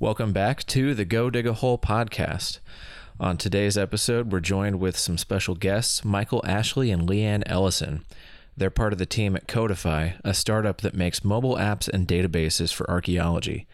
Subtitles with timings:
[0.00, 2.60] Welcome back to the Go Dig a Hole podcast.
[3.18, 8.04] On today's episode, we're joined with some special guests, Michael Ashley and Leigh Anne Ellison.
[8.56, 12.72] They're part of the team at Codifi, a startup that makes mobile apps and databases
[12.72, 13.66] for archaeology.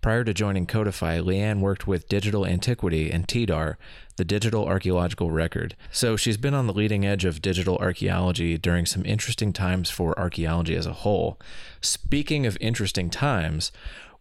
[0.00, 3.76] Prior to joining Codifi, Leanne worked with Digital Antiquity and TDAR,
[4.16, 5.76] the Digital Archaeological Record.
[5.92, 10.18] So she's been on the leading edge of digital archaeology during some interesting times for
[10.18, 11.38] archaeology as a whole.
[11.80, 13.70] Speaking of interesting times,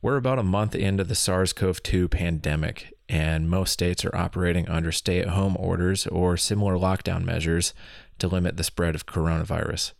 [0.01, 4.67] we're about a month into the SARS CoV 2 pandemic, and most states are operating
[4.69, 7.73] under stay at home orders or similar lockdown measures
[8.19, 9.93] to limit the spread of coronavirus.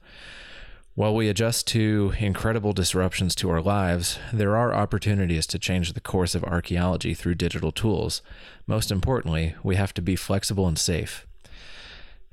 [0.93, 6.01] While we adjust to incredible disruptions to our lives, there are opportunities to change the
[6.01, 8.23] course of archaeology through digital tools.
[8.65, 11.27] Most importantly, we have to be flexible and safe.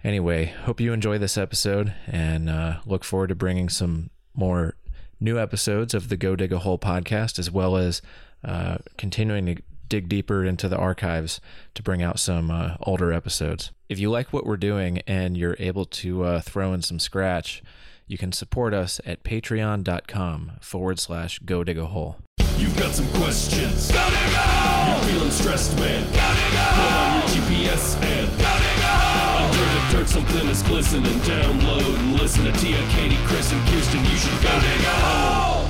[0.02, 4.76] Anyway, hope you enjoy this episode and uh, look forward to bringing some more
[5.24, 8.02] new episodes of the Go Dig a Hole podcast, as well as
[8.44, 9.56] uh, continuing to
[9.88, 11.40] dig deeper into the archives
[11.74, 13.70] to bring out some uh, older episodes.
[13.88, 17.62] If you like what we're doing and you're able to uh, throw in some scratch,
[18.06, 22.16] you can support us at patreon.com forward slash go dig a hole.
[22.56, 23.90] You've got some questions.
[23.90, 23.98] Go!
[23.98, 26.04] You're feeling stressed, man.
[26.12, 26.20] Go!
[26.74, 28.53] Put on your GPS and go!
[29.94, 31.04] Under something is glistening.
[31.20, 34.00] Download and listen to Tia, Katie, Chris, and Kirsten.
[34.00, 35.68] You should go dig a hole!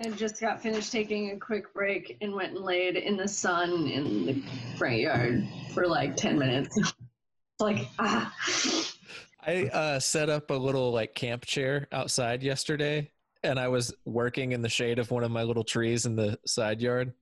[0.00, 3.86] I just got finished taking a quick break and went and laid in the sun
[3.88, 4.42] in the
[4.78, 6.94] front yard for like 10 minutes.
[7.60, 8.34] like, ah.
[9.46, 13.10] I uh, set up a little like camp chair outside yesterday,
[13.42, 16.38] and I was working in the shade of one of my little trees in the
[16.46, 17.12] side yard.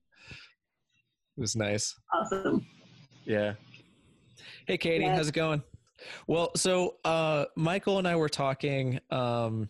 [1.37, 1.93] It was nice.
[2.13, 2.65] Awesome.
[3.25, 3.55] Yeah.
[4.67, 5.15] Hey, Katie, Yeah.
[5.15, 5.61] how's it going?
[6.27, 8.99] Well, so uh, Michael and I were talking.
[9.11, 9.69] Um,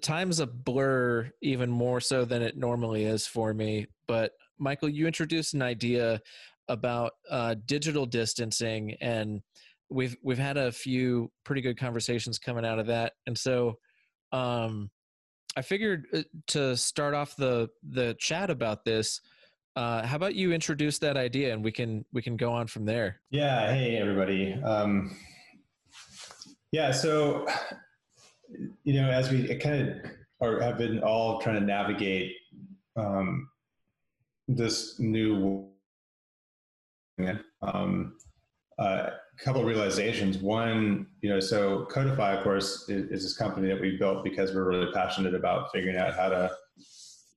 [0.00, 3.86] time's a blur, even more so than it normally is for me.
[4.06, 6.20] But Michael, you introduced an idea
[6.68, 9.42] about uh, digital distancing, and
[9.90, 13.14] we've we've had a few pretty good conversations coming out of that.
[13.26, 13.78] And so,
[14.32, 14.90] um,
[15.56, 19.20] I figured uh, to start off the the chat about this.
[19.76, 22.84] Uh, how about you introduce that idea and we can we can go on from
[22.84, 23.20] there.
[23.30, 23.72] Yeah.
[23.72, 24.54] Hey, everybody.
[24.62, 25.16] Um,
[26.70, 26.92] yeah.
[26.92, 27.46] So,
[28.84, 32.32] you know, as we kind of or have been all trying to navigate
[32.96, 33.48] um,
[34.46, 35.68] this new,
[37.62, 38.16] um,
[38.78, 40.38] a couple of realizations.
[40.38, 44.54] One, you know, so Codifi, of course, is, is this company that we built because
[44.54, 46.50] we're really passionate about figuring out how to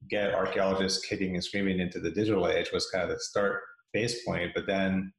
[0.09, 3.61] get archaeologists kicking and screaming into the digital age was kind of the start
[3.93, 4.51] base point.
[4.53, 5.13] But then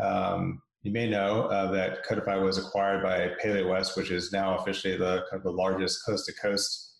[0.00, 4.96] um, you may know uh, that Codifi was acquired by PaleoWest, which is now officially
[4.96, 6.98] the kind of the largest coast to coast,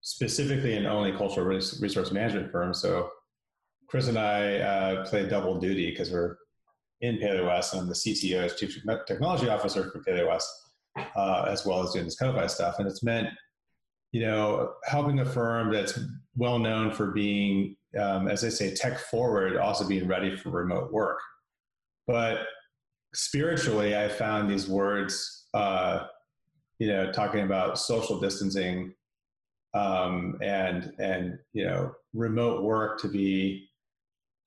[0.00, 2.74] specifically and only cultural res- resource management firm.
[2.74, 3.10] So
[3.88, 6.36] Chris and I uh, play double duty because we're
[7.00, 10.42] in PaleoWest and I'm the CTO as Chief Technology Officer for PaleoWest,
[11.14, 12.78] uh, as well as doing this Codifi stuff.
[12.78, 13.28] And it's meant,
[14.14, 15.98] you know, helping a firm that's
[16.36, 20.92] well known for being, um, as I say, tech forward, also being ready for remote
[20.92, 21.18] work.
[22.06, 22.46] But
[23.12, 26.04] spiritually, I found these words, uh,
[26.78, 28.94] you know, talking about social distancing
[29.74, 33.68] um, and and you know remote work to be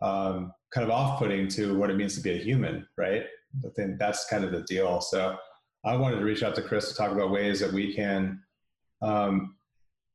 [0.01, 3.25] um, kind of off-putting to what it means to be a human, right?
[3.66, 5.01] I think that's kind of the deal.
[5.01, 5.35] So
[5.84, 8.41] I wanted to reach out to Chris to talk about ways that we can
[9.01, 9.55] um,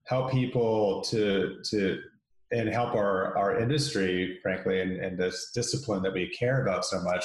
[0.07, 2.01] help people to to
[2.53, 7.01] and help our our industry, frankly, and, and this discipline that we care about so
[7.01, 7.25] much.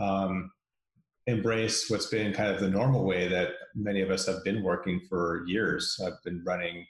[0.00, 0.50] Um,
[1.26, 4.98] embrace what's been kind of the normal way that many of us have been working
[5.08, 6.00] for years.
[6.04, 6.86] I've been running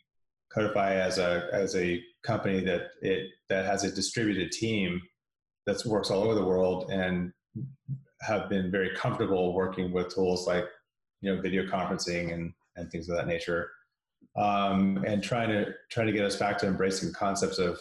[0.55, 5.01] Codifi as a as a company that it that has a distributed team
[5.67, 7.33] that works all over the world and
[8.23, 10.65] have been very comfortable working with tools like
[11.21, 13.71] you know video conferencing and and things of that nature
[14.37, 17.81] um, and trying to trying to get us back to embracing concepts of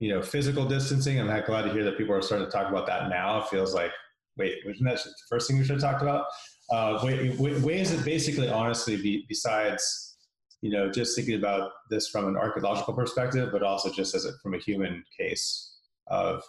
[0.00, 1.20] you know physical distancing.
[1.20, 3.38] I'm glad to hear that people are starting to talk about that now.
[3.38, 3.92] It feels like
[4.36, 6.26] wait wasn't that the first thing we should have talked about?
[6.70, 10.12] Uh, way, way, ways that basically honestly be, besides
[10.62, 14.32] you know, just thinking about this from an archaeological perspective, but also just as a,
[14.38, 16.42] from a human case of,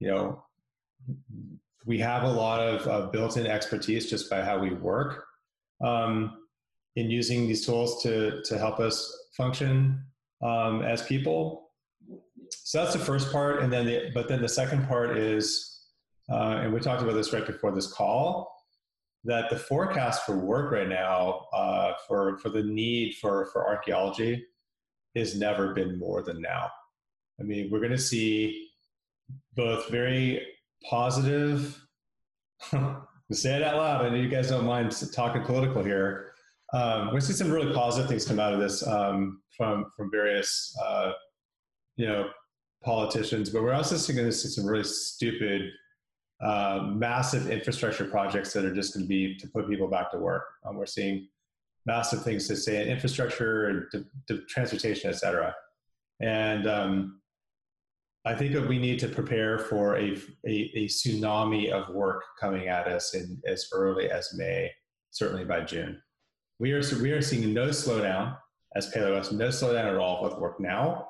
[0.00, 0.44] you know,
[1.86, 5.24] we have a lot of uh, built-in expertise just by how we work.
[5.82, 6.41] Um,
[6.96, 10.02] in using these tools to to help us function
[10.42, 11.70] um, as people.
[12.50, 15.80] So that's the first part, and then the, but then the second part is,
[16.30, 18.52] uh, and we talked about this right before this call
[19.24, 24.44] that the forecast for work right now uh, for for the need for for archaeology
[25.16, 26.70] has never been more than now.
[27.40, 28.68] I mean, we're going to see
[29.54, 30.46] both very
[30.88, 31.78] positive.
[33.30, 34.04] say it out loud.
[34.04, 36.31] I know you guys don't mind talking political here.
[36.72, 40.76] Um, we see some really positive things come out of this um, from from various
[40.82, 41.12] uh,
[41.96, 42.30] you know
[42.82, 45.70] politicians, but we're also going to see some really stupid,
[46.40, 50.18] uh, massive infrastructure projects that are just going to be to put people back to
[50.18, 50.44] work.
[50.66, 51.28] Um, we're seeing
[51.86, 55.54] massive things to say in infrastructure and to, to transportation, et cetera.
[56.20, 57.20] And um,
[58.24, 60.16] I think that we need to prepare for a,
[60.46, 64.70] a, a, tsunami of work coming at us in as early as May,
[65.10, 66.00] certainly by June.
[66.62, 68.36] We are, we are seeing no slowdown
[68.76, 71.08] as Paleo no slowdown at all with work now.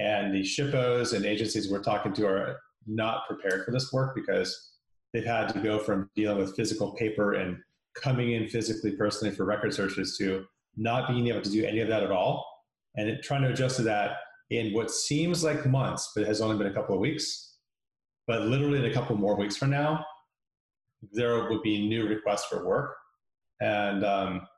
[0.00, 2.58] And the SHPOs and agencies we're talking to are
[2.88, 4.72] not prepared for this work because
[5.12, 7.58] they've had to go from dealing with physical paper and
[7.94, 10.44] coming in physically, personally for record searches to
[10.76, 12.44] not being able to do any of that at all.
[12.96, 14.16] And trying to adjust to that
[14.50, 17.58] in what seems like months, but has only been a couple of weeks.
[18.26, 20.04] But literally in a couple more weeks from now,
[21.12, 22.96] there would be new requests for work.
[23.60, 24.48] And um,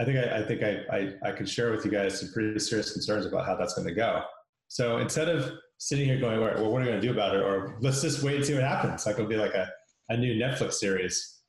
[0.00, 2.58] I think I, I think I, I, I, could share with you guys some pretty
[2.58, 4.22] serious concerns about how that's going to go.
[4.68, 7.42] So instead of sitting here going, well, what are we going to do about it?
[7.42, 9.04] Or let's just wait and see what happens.
[9.04, 9.68] Like it'll be like a,
[10.08, 11.40] a new Netflix series.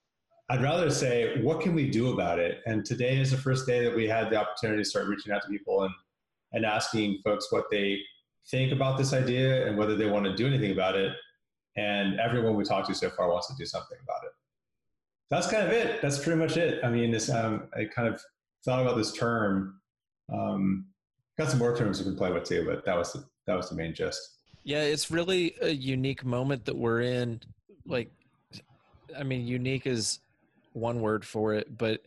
[0.50, 2.62] I'd rather say, what can we do about it?
[2.66, 5.42] And today is the first day that we had the opportunity to start reaching out
[5.44, 5.94] to people and
[6.54, 8.00] and asking folks what they
[8.50, 11.14] think about this idea and whether they want to do anything about it.
[11.78, 14.32] And everyone we talked to so far wants to do something about it.
[15.30, 16.02] That's kind of it.
[16.02, 16.84] That's pretty much it.
[16.84, 18.22] I mean, this, um, I kind of
[18.66, 19.80] thought about this term.
[20.32, 20.86] Um,
[21.38, 23.70] got some more terms we can play with too, but that was the, that was
[23.70, 24.38] the main gist.
[24.64, 27.42] Yeah, it's really a unique moment that we're in.
[27.86, 28.12] Like,
[29.18, 30.20] I mean, unique is
[30.74, 32.02] one word for it, but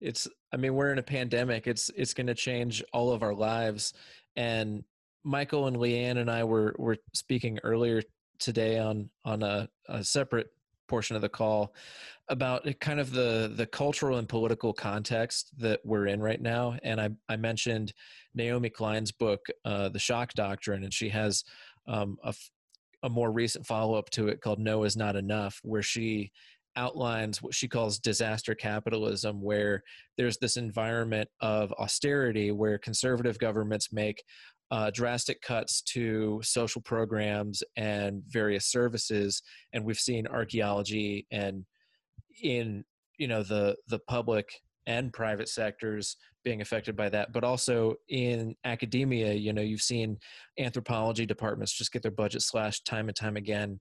[0.00, 3.34] it's i mean we're in a pandemic it's it's going to change all of our
[3.34, 3.92] lives
[4.36, 4.84] and
[5.24, 8.02] michael and leigh anne and i were were speaking earlier
[8.38, 10.48] today on on a, a separate
[10.88, 11.74] portion of the call
[12.28, 17.00] about kind of the the cultural and political context that we're in right now and
[17.00, 17.92] i i mentioned
[18.34, 21.44] naomi klein's book uh, the shock doctrine and she has
[21.86, 22.34] um, a,
[23.02, 26.30] a more recent follow-up to it called no is not enough where she
[26.78, 29.82] outlines what she calls disaster capitalism, where
[30.16, 34.22] there's this environment of austerity where conservative governments make
[34.70, 39.42] uh, drastic cuts to social programs and various services,
[39.72, 41.64] and we've seen archaeology and
[42.42, 42.84] in
[43.18, 44.52] you know the the public
[44.86, 50.16] and private sectors being affected by that but also in academia you know you've seen
[50.58, 53.80] anthropology departments just get their budget slashed time and time again.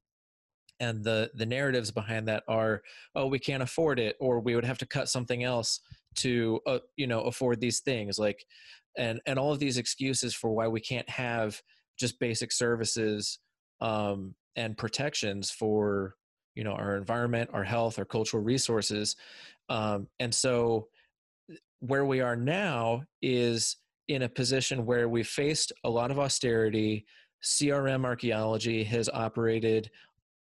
[0.80, 2.84] And the the narratives behind that are
[3.16, 5.80] oh we can't afford it or we would have to cut something else
[6.18, 8.46] to uh, you know afford these things like
[8.98, 11.62] and and all of these excuses for why we can't have
[12.00, 13.40] just basic services
[13.82, 16.16] um, and protections for
[16.56, 19.16] you know our environment our health our cultural resources
[19.70, 20.88] um, and so
[21.80, 23.78] where we are now is
[24.08, 27.06] in a position where we faced a lot of austerity.
[27.44, 29.92] Crm archaeology has operated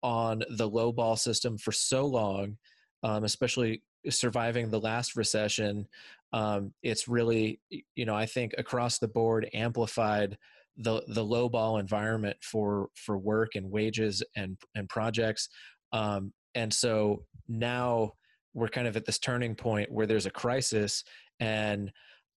[0.02, 2.56] on the low ball system for so long,
[3.04, 5.86] um, especially surviving the last recession.
[6.32, 7.60] Um, it's really,
[7.94, 10.38] you know, I think across the board amplified
[10.78, 15.48] the the low ball environment for for work and wages and and projects.
[15.92, 18.12] Um, and so now
[18.54, 21.04] we're kind of at this turning point where there's a crisis
[21.40, 21.92] and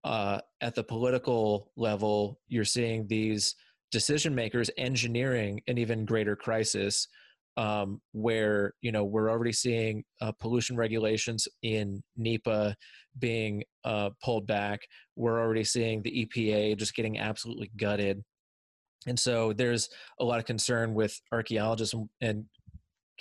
[0.04, 3.54] uh, at the political level you're seeing these
[3.90, 7.08] decision makers engineering an even greater crisis
[7.56, 12.74] um, where you know we're already seeing uh, pollution regulations in NEPA
[13.18, 14.80] being uh, pulled back.
[15.16, 18.22] We're already seeing the EPA just getting absolutely gutted,
[19.06, 22.44] and so there's a lot of concern with archaeologists and,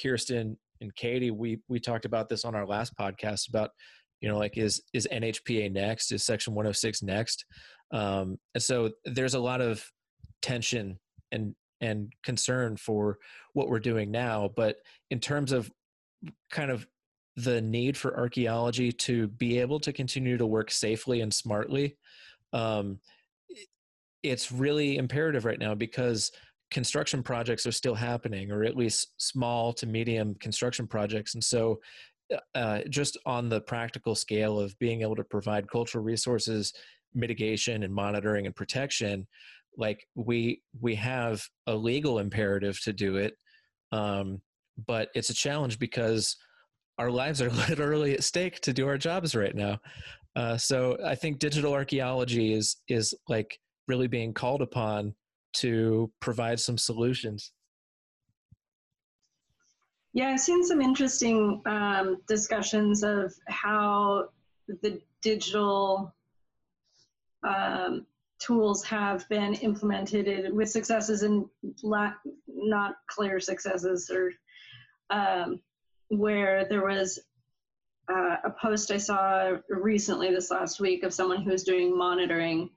[0.02, 1.30] Kirsten and Katie.
[1.32, 3.70] We we talked about this on our last podcast about
[4.22, 6.12] you know like is is NHPA next?
[6.12, 7.46] Is Section 106 next?
[7.92, 9.86] Um, and so there's a lot of
[10.42, 11.00] tension
[11.32, 13.20] and and concern for
[13.52, 14.50] what we're doing now.
[14.56, 14.78] But
[15.12, 15.70] in terms of
[16.50, 16.88] kind of
[17.36, 21.98] the need for archaeology to be able to continue to work safely and smartly,
[22.54, 23.00] um,
[24.24, 26.32] it's really imperative right now because
[26.72, 31.34] construction projects are still happening, or at least small to medium construction projects.
[31.34, 31.80] And so,
[32.56, 36.74] uh, just on the practical scale of being able to provide cultural resources,
[37.13, 39.28] mitigation, and monitoring and protection,
[39.77, 43.36] like we we have a legal imperative to do it
[43.92, 44.42] um,
[44.88, 46.36] but it's a challenge because
[46.98, 49.80] our lives are literally at stake to do our jobs right now
[50.36, 55.13] uh, so i think digital archaeology is is like really being called upon
[55.53, 57.51] to provide some solutions.
[60.13, 64.30] Yeah, I've seen some interesting um, discussions of how
[64.68, 66.13] the digital
[67.44, 68.06] um,
[68.45, 71.45] tools have been implemented with successes and
[71.83, 74.31] not clear successes, or
[75.09, 75.59] um,
[76.09, 77.19] where there was
[78.12, 82.69] uh, a post I saw recently this last week of someone who was doing monitoring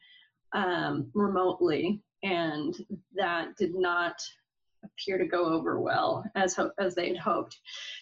[0.53, 2.75] um, remotely, and
[3.15, 4.15] that did not
[4.85, 7.59] appear to go over well as as they had hoped.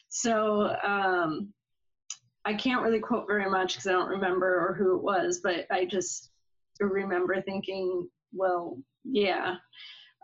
[0.08, 1.52] So um,
[2.44, 5.66] I can't really quote very much because I don't remember or who it was, but
[5.70, 6.30] I just
[6.80, 9.56] remember thinking, well, yeah.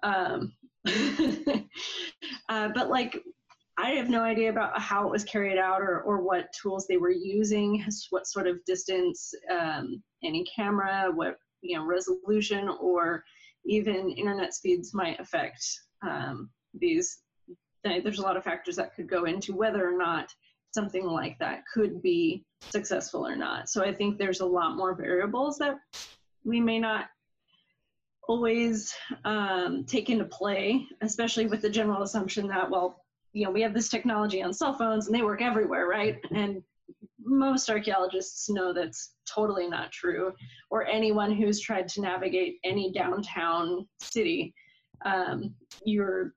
[0.03, 0.53] Um,
[2.49, 3.23] uh, but like
[3.77, 6.99] I have no idea about how it was carried out or, or what tools they
[6.99, 13.25] were using, what sort of distance, um, any camera, what you know resolution, or
[13.65, 15.65] even internet speeds might affect
[16.03, 17.21] um, these.
[17.83, 20.31] There's a lot of factors that could go into whether or not
[20.73, 23.69] something like that could be successful or not.
[23.71, 25.79] So I think there's a lot more variables that
[26.45, 27.07] we may not
[28.29, 28.95] always
[29.25, 33.75] um, take into play, especially with the general assumption that, well, you know, we have
[33.75, 36.19] this technology on cell phones and they work everywhere, right?
[36.35, 36.63] And
[37.23, 40.33] most archaeologists know that's totally not true,
[40.71, 44.55] or anyone who's tried to navigate any downtown city.
[45.05, 45.55] Um,
[45.85, 46.35] your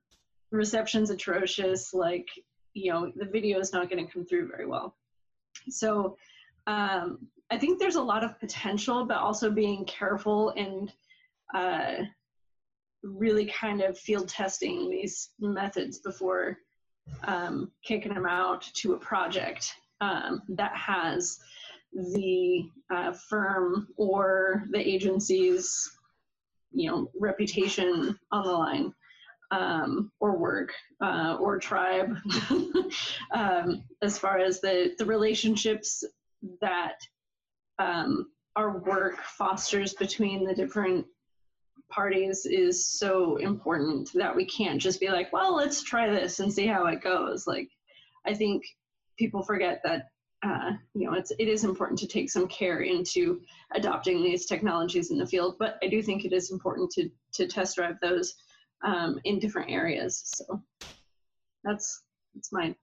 [0.50, 2.28] reception's atrocious, like,
[2.74, 4.96] you know, the video is not going to come through very well.
[5.68, 6.16] So
[6.66, 10.92] um, I think there's a lot of potential, but also being careful and
[11.54, 12.04] uh,
[13.02, 16.58] really kind of field testing these methods before
[17.24, 21.38] um, kicking them out to a project um, that has
[21.92, 25.90] the uh, firm or the agency's
[26.72, 28.92] you know reputation on the line
[29.52, 30.72] um, or work
[31.02, 32.16] uh, or tribe
[33.32, 36.02] um, as far as the the relationships
[36.60, 36.96] that
[37.78, 41.06] um, our work fosters between the different
[41.90, 46.52] parties is so important that we can't just be like, well, let's try this and
[46.52, 47.46] see how it goes.
[47.46, 47.68] Like,
[48.26, 48.64] I think
[49.18, 50.08] people forget that
[50.44, 53.40] uh, you know it's it is important to take some care into
[53.74, 55.56] adopting these technologies in the field.
[55.58, 58.34] But I do think it is important to to test drive those
[58.84, 60.22] um, in different areas.
[60.24, 60.62] So
[61.62, 62.02] that's
[62.34, 62.74] that's my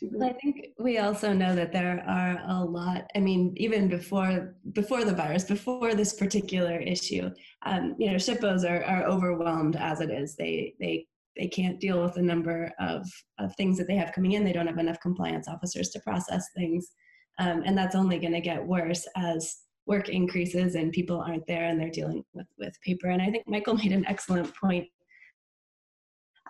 [0.00, 3.10] well, I think we also know that there are a lot.
[3.14, 7.30] I mean, even before before the virus, before this particular issue,
[7.64, 10.34] um, you know, SHPOs are, are overwhelmed as it is.
[10.34, 11.06] They they
[11.36, 13.06] they can't deal with the number of,
[13.38, 14.44] of things that they have coming in.
[14.44, 16.90] They don't have enough compliance officers to process things,
[17.38, 21.64] um, and that's only going to get worse as work increases and people aren't there
[21.64, 23.08] and they're dealing with with paper.
[23.08, 24.86] And I think Michael made an excellent point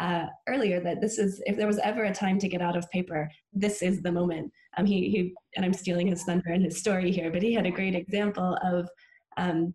[0.01, 2.91] uh, earlier that this is if there was ever a time to get out of
[2.91, 4.51] paper, this is the moment.
[4.77, 7.67] Um, he, he and I'm stealing his thunder and his story here, but he had
[7.67, 8.89] a great example of
[9.37, 9.75] um,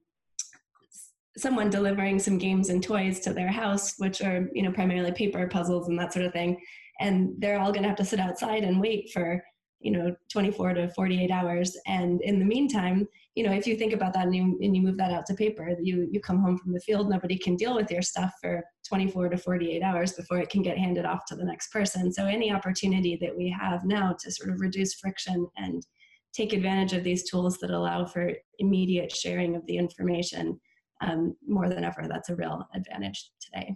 [1.38, 5.48] someone delivering some games and toys to their house, which are you know primarily paper
[5.48, 6.60] puzzles and that sort of thing,
[7.00, 9.42] and they're all going to have to sit outside and wait for
[9.80, 13.94] you know 24 to 48 hours and in the meantime you know if you think
[13.94, 16.58] about that and you, and you move that out to paper you you come home
[16.58, 20.38] from the field nobody can deal with your stuff for 24 to 48 hours before
[20.40, 23.86] it can get handed off to the next person so any opportunity that we have
[23.86, 25.86] now to sort of reduce friction and
[26.34, 30.60] take advantage of these tools that allow for immediate sharing of the information
[31.02, 33.76] um, more than ever that's a real advantage today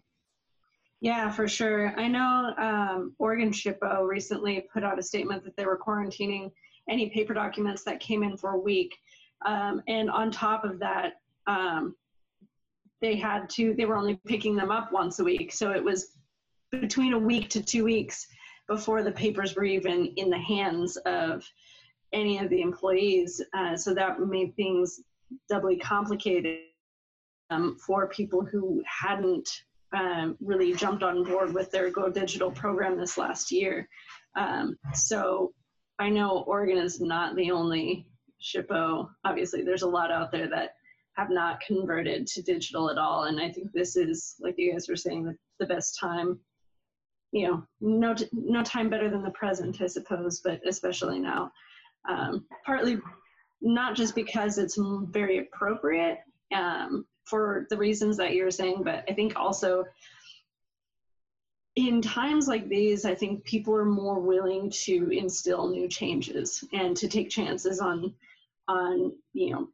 [1.02, 2.00] yeah, for sure.
[2.00, 6.52] I know um, Oregon SHPO recently put out a statement that they were quarantining
[6.88, 8.96] any paper documents that came in for a week.
[9.46, 11.14] Um, and on top of that,
[11.48, 11.96] um,
[13.02, 15.52] they had to, they were only picking them up once a week.
[15.52, 16.12] So it was
[16.72, 18.28] between a week to two weeks
[18.68, 21.44] before the papers were even in the hands of
[22.14, 23.42] any of the employees.
[23.54, 25.02] Uh, so that made things
[25.50, 26.60] doubly complicated
[27.50, 29.50] um, for people who hadn't
[29.94, 33.88] um, really jumped on board with their Go Digital program this last year.
[34.36, 35.54] Um, so
[36.00, 38.08] I know Oregon is not the only
[38.42, 39.10] SHPO.
[39.26, 40.76] Obviously, there's a lot out there that
[41.16, 43.24] have not converted to digital at all.
[43.24, 46.40] And I think this is, like you guys were saying, the, the best time.
[47.34, 51.52] You know, no, no time better than the present, I suppose, but especially now.
[52.10, 52.98] Um, partly
[53.62, 56.20] not just because it's very appropriate,
[56.54, 59.86] um, for the reasons that you're saying, but I think also
[61.76, 66.98] in times like these, I think people are more willing to instill new changes and
[66.98, 68.14] to take chances on
[68.68, 69.68] on you know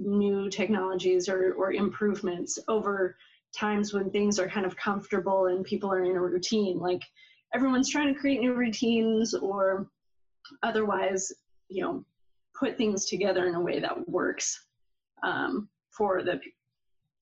[0.00, 3.16] new technologies or, or improvements over
[3.54, 6.78] times when things are kind of comfortable and people are in a routine.
[6.78, 7.02] Like
[7.54, 9.88] everyone's trying to create new routines or
[10.62, 11.32] otherwise,
[11.68, 12.04] you know,
[12.58, 14.66] put things together in a way that works
[15.22, 16.40] um, for the,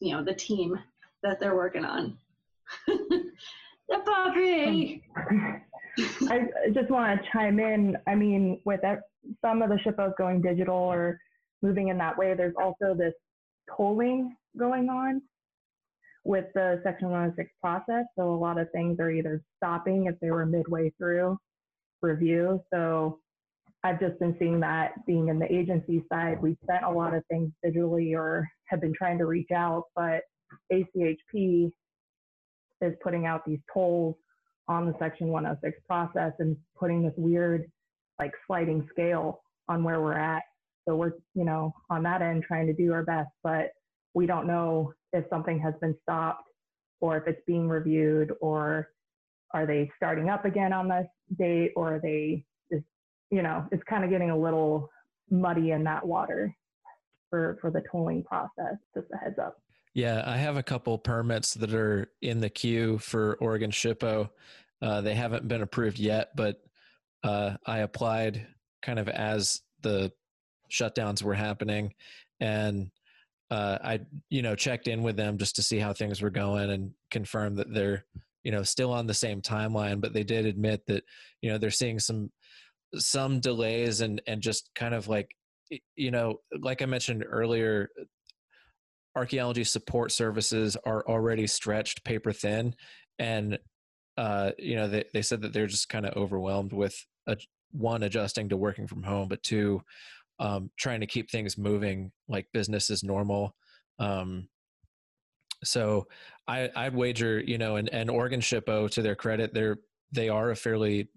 [0.01, 0.79] you know, the team
[1.23, 2.17] that they're working on.
[2.87, 5.03] the puppy.
[6.31, 7.97] I just want to chime in.
[8.07, 8.81] I mean, with
[9.43, 11.19] some of the SHPOs going digital or
[11.63, 13.15] moving in that way, there's also this
[13.77, 15.23] tolling going on
[16.25, 18.05] with the Section 106 process.
[18.17, 21.39] So a lot of things are either stopping if they were midway through
[22.03, 22.61] review.
[22.73, 23.21] So
[23.85, 27.25] I've just been seeing that being in the agency side, we've sent a lot of
[27.31, 30.23] things digitally or have been trying to reach out, but
[30.73, 31.71] ACHP
[32.81, 34.17] is putting out these tolls
[34.69, 37.71] on the Section 106 process and putting this weird,
[38.19, 40.43] like sliding scale on where we're at.
[40.89, 43.73] So we're, you know, on that end trying to do our best, but
[44.15, 46.49] we don't know if something has been stopped
[47.01, 48.89] or if it's being reviewed or
[49.53, 51.07] are they starting up again on this
[51.39, 52.85] date or are they just,
[53.31, 54.89] you know, it's kind of getting a little
[55.31, 56.57] muddy in that water
[57.29, 58.77] for, for the tolling process.
[58.95, 59.61] Just a heads up.
[59.93, 64.31] Yeah, I have a couple permits that are in the queue for Oregon SHPO.
[64.81, 66.63] Uh, they haven't been approved yet, but
[67.25, 68.47] uh, I applied
[68.83, 70.13] kind of as the
[70.71, 71.95] shutdowns were happening,
[72.41, 72.91] and
[73.51, 76.71] uh, I, you know, checked in with them just to see how things were going
[76.71, 78.05] and confirm that they're,
[78.43, 80.01] you know, still on the same timeline.
[80.01, 81.05] But they did admit that,
[81.41, 82.31] you know, they're seeing some
[82.97, 85.35] some delays and and just kind of like,
[85.97, 87.89] you know, like I mentioned earlier,
[89.19, 92.75] archaeology support services are already stretched paper thin
[93.19, 93.59] and
[94.17, 97.37] uh, you know they, they said that they're just kind of overwhelmed with a,
[97.73, 99.83] one adjusting to working from home but two
[100.39, 103.55] um, trying to keep things moving like business as normal
[103.99, 104.49] um,
[105.65, 106.07] so
[106.47, 109.79] I, I'd wager, you know, and, and Oregon SHPO to their credit, they're
[110.11, 111.11] they are a fairly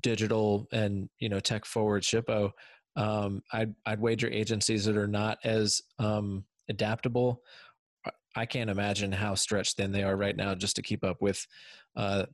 [0.00, 2.50] digital and you know tech forward SHPO.
[2.96, 7.42] Um, I'd I'd wager agencies that are not as um, adaptable.
[8.34, 11.46] I can't imagine how stretched thin they are right now just to keep up with,
[11.96, 12.24] uh,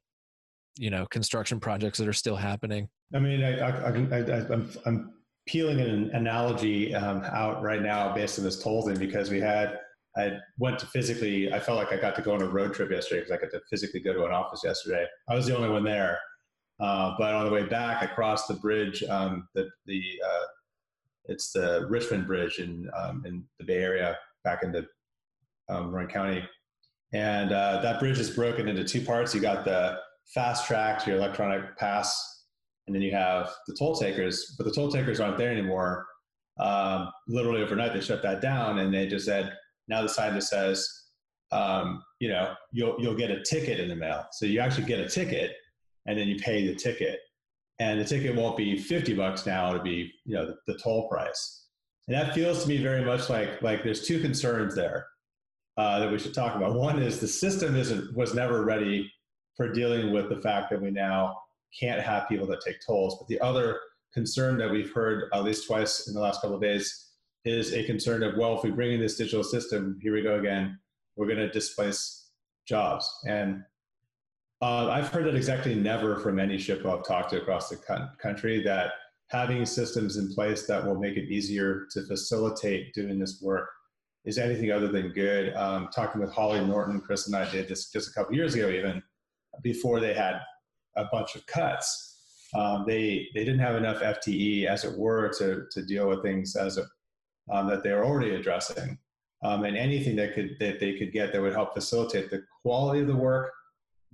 [0.76, 2.88] you know, construction projects that are still happening.
[3.12, 5.12] I mean, I, I, I, I'm, I'm
[5.48, 9.78] peeling an analogy um, out right now based on this tolling because we had,
[10.16, 12.90] I went to physically, I felt like I got to go on a road trip
[12.90, 15.06] yesterday because I got to physically go to an office yesterday.
[15.28, 16.18] I was the only one there.
[16.80, 20.44] Uh, but on the way back, I crossed the bridge, um, the, the, uh,
[21.24, 24.86] it's the Richmond Bridge in, um, in the Bay Area back into
[25.68, 26.44] um, Marin County.
[27.12, 29.34] And uh, that bridge is broken into two parts.
[29.34, 29.98] You got the
[30.36, 32.37] FasTrak, to your electronic pass,
[32.88, 34.54] and then you have the toll takers.
[34.56, 36.06] But the toll takers aren't there anymore.
[36.58, 39.52] Um, literally overnight, they shut that down, and they just said
[39.86, 40.88] now the sign that says,
[41.52, 44.26] um, you know, you'll you'll get a ticket in the mail.
[44.32, 45.52] So you actually get a ticket,
[46.06, 47.20] and then you pay the ticket,
[47.78, 49.68] and the ticket won't be fifty bucks now.
[49.70, 51.66] It'll be you know the, the toll price.
[52.08, 55.06] And that feels to me very much like like there's two concerns there
[55.76, 56.74] uh, that we should talk about.
[56.74, 59.12] One is the system isn't was never ready
[59.56, 61.36] for dealing with the fact that we now
[61.78, 63.16] can't have people that take tolls.
[63.18, 63.80] But the other
[64.12, 67.10] concern that we've heard at least twice in the last couple of days
[67.44, 70.38] is a concern of well, if we bring in this digital system, here we go
[70.38, 70.78] again,
[71.16, 72.30] we're going to displace
[72.66, 73.10] jobs.
[73.26, 73.62] And
[74.60, 78.62] uh, I've heard that exactly never from any SHPO I've talked to across the country
[78.64, 78.92] that
[79.28, 83.68] having systems in place that will make it easier to facilitate doing this work
[84.24, 85.54] is anything other than good.
[85.54, 88.68] Um, talking with Holly Norton, Chris and I did this just a couple years ago,
[88.68, 89.02] even
[89.62, 90.40] before they had
[90.98, 92.04] a bunch of cuts.
[92.54, 96.56] Um, they they didn't have enough FTE, as it were, to to deal with things
[96.56, 96.86] as a,
[97.52, 98.98] um, that they were already addressing,
[99.42, 103.00] um, and anything that could that they could get that would help facilitate the quality
[103.00, 103.52] of the work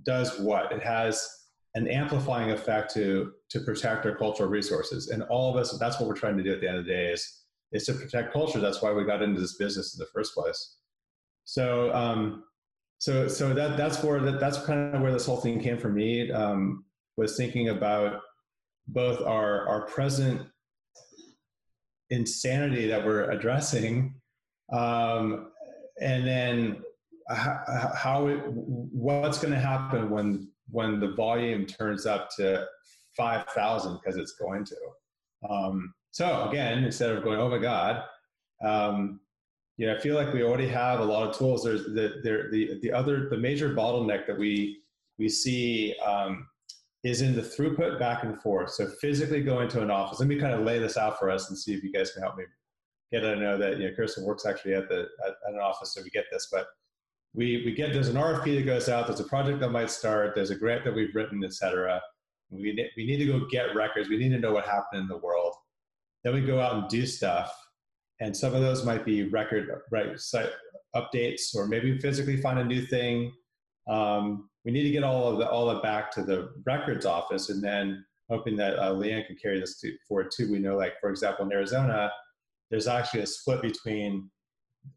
[0.03, 1.27] does what it has
[1.75, 5.09] an amplifying effect to to protect our cultural resources.
[5.09, 6.91] And all of us, that's what we're trying to do at the end of the
[6.91, 8.59] day is is to protect culture.
[8.59, 10.77] That's why we got into this business in the first place.
[11.43, 12.43] So um,
[12.99, 15.89] so so that that's where that, that's kind of where this whole thing came for
[15.89, 16.31] me.
[16.31, 16.85] Um,
[17.17, 18.21] was thinking about
[18.87, 20.41] both our our present
[22.09, 24.13] insanity that we're addressing,
[24.71, 25.51] um,
[26.01, 26.83] and then
[27.29, 32.65] how, how it, what's going to happen when when the volume turns up to
[33.15, 34.75] 5,000 because it's going to.
[35.49, 38.03] Um, so again, instead of going, oh my God,
[38.63, 39.19] um,
[39.77, 41.63] yeah, I feel like we already have a lot of tools.
[41.63, 44.79] There's the, there, the, the other, the major bottleneck that we,
[45.17, 46.47] we see um,
[47.03, 48.71] is in the throughput back and forth.
[48.71, 51.49] So physically going to an office, let me kind of lay this out for us
[51.49, 52.45] and see if you guys can help me
[53.11, 55.93] get to know that you know Kirsten works actually at the at, at an office,
[55.93, 56.49] so we get this.
[56.51, 56.67] But
[57.33, 59.07] we we get there's an RFP that goes out.
[59.07, 60.35] There's a project that might start.
[60.35, 62.01] There's a grant that we've written, etc.
[62.49, 64.09] We we need to go get records.
[64.09, 65.53] We need to know what happened in the world.
[66.23, 67.55] Then we go out and do stuff,
[68.21, 70.51] and some of those might be record right site
[70.95, 73.31] updates, or maybe physically find a new thing.
[73.87, 77.49] Um, we need to get all of the all of back to the records office,
[77.49, 80.51] and then hoping that uh, Leigh Anne can carry this to, forward too.
[80.51, 82.11] We know, like for example, in Arizona,
[82.71, 84.29] there's actually a split between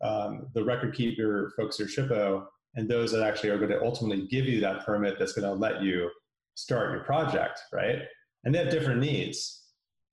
[0.02, 4.26] um, the record keeper folks or SHPO and those that actually are going to ultimately
[4.26, 6.10] give you that permit that's going to let you
[6.54, 8.02] start your project, right?
[8.44, 9.57] And they have different needs.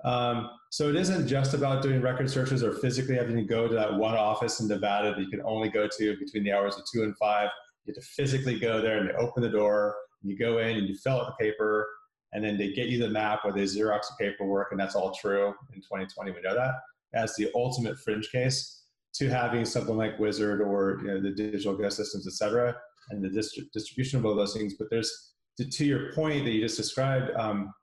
[0.06, 3.74] Um, so it isn't just about doing record searches or physically having to go to
[3.74, 6.84] that one office in Nevada that you can only go to between the hours of
[6.92, 7.50] two and five.
[7.86, 10.78] You have to physically go there and they open the door, and you go in
[10.78, 11.88] and you fill out the paper,
[12.34, 15.12] and then they get you the map or they Xerox the paperwork, and that's all
[15.12, 16.32] true in 2020.
[16.32, 16.76] We know that
[17.16, 21.76] as the ultimate fringe case to having something like WISAARD or you know, the digital
[21.76, 22.76] guest systems, et cetera,
[23.10, 24.74] and the dist- distribution of all those things.
[24.78, 27.32] But there's to, to your point that you just described.
[27.38, 27.74] Um,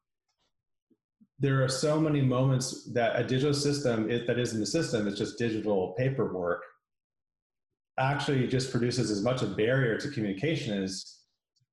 [1.42, 5.08] there are so many moments that a digital system is, that is in the system,
[5.08, 6.62] it's just digital paperwork,
[7.98, 11.18] actually just produces as much a barrier to communication as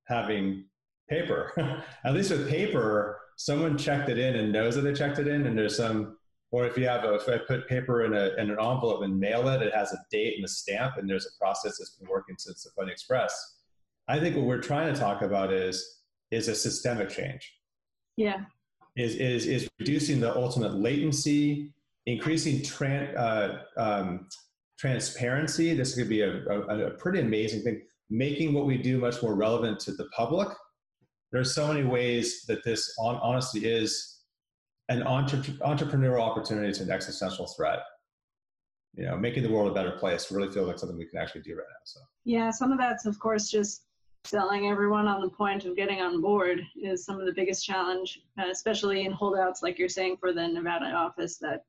[0.08, 0.66] having
[1.08, 1.54] paper.
[2.04, 5.46] At least with paper, someone checked it in and knows that they checked it in,
[5.46, 6.18] and there's some.
[6.52, 9.20] Or if you have a, if I put paper in, a, in an envelope and
[9.20, 12.10] mail it, it has a date and a stamp, and there's a process that's been
[12.10, 13.58] working since the Pony Express.
[14.08, 16.02] I think what we're trying to talk about is
[16.32, 17.54] is a systemic change.
[18.18, 18.46] Yeah.
[18.96, 21.72] Is is is reducing the ultimate latency,
[22.06, 24.28] increasing tran, uh, um,
[24.78, 25.74] transparency.
[25.74, 27.82] This could be a, a, a pretty amazing thing.
[28.10, 30.50] Making what we do much more relevant to the public
[31.32, 34.22] there's so many ways that this on, honestly is
[34.90, 37.80] an entre- entrepreneurial opportunity to an existential threat.
[38.96, 41.42] You know, making the world a better place really feels like something we can actually
[41.42, 41.82] do right now.
[41.84, 43.84] So yeah, some of that's of course just
[44.26, 48.22] selling everyone on the point of getting on board is some of the biggest challenge,
[48.40, 51.38] uh, especially in holdouts like you're saying for the Nevada office.
[51.38, 51.64] That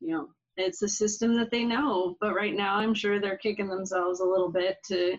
[0.00, 3.68] you know it's a system that they know, but right now I'm sure they're kicking
[3.68, 5.16] themselves a little bit to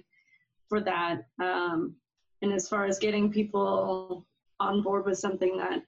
[0.67, 1.25] for that.
[1.41, 1.95] Um,
[2.41, 4.25] and as far as getting people
[4.59, 5.81] on board with something that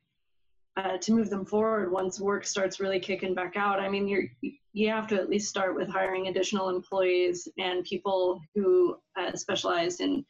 [0.78, 4.26] uh, to move them forward once work starts really kicking back out i mean you're
[4.72, 10.00] you have to at least start with hiring additional employees and people who uh, specialize
[10.00, 10.24] in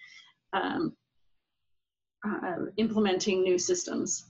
[0.54, 0.96] um,
[2.26, 4.26] uh, implementing new systems.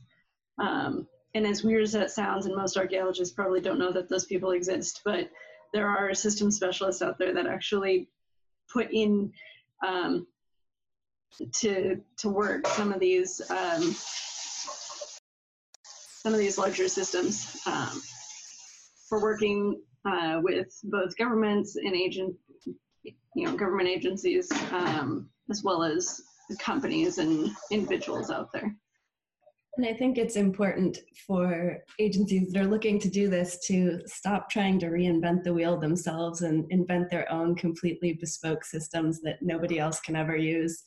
[0.59, 4.25] Um, and as weird as that sounds and most archaeologists probably don't know that those
[4.25, 5.29] people exist but
[5.73, 8.09] there are system specialists out there that actually
[8.71, 9.31] put in
[9.85, 10.25] um,
[11.53, 13.95] to to work some of these um,
[15.83, 18.01] some of these larger systems um,
[19.07, 22.35] for working uh, with both governments and agent
[23.03, 26.21] you know government agencies um, as well as
[26.59, 28.75] companies and individuals out there.
[29.77, 34.49] And I think it's important for agencies that are looking to do this to stop
[34.49, 39.79] trying to reinvent the wheel themselves and invent their own completely bespoke systems that nobody
[39.79, 40.83] else can ever use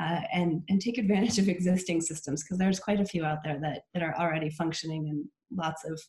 [0.00, 3.58] uh, and, and take advantage of existing systems because there's quite a few out there
[3.60, 6.00] that, that are already functioning and lots of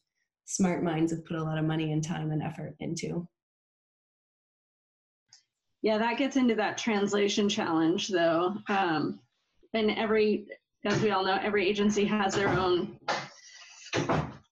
[0.46, 3.28] smart minds have put a lot of money and time and effort into.
[5.82, 8.56] Yeah, that gets into that translation challenge though.
[8.70, 9.20] Um,
[9.74, 10.48] and every,
[10.86, 13.00] as we all know, every agency has their own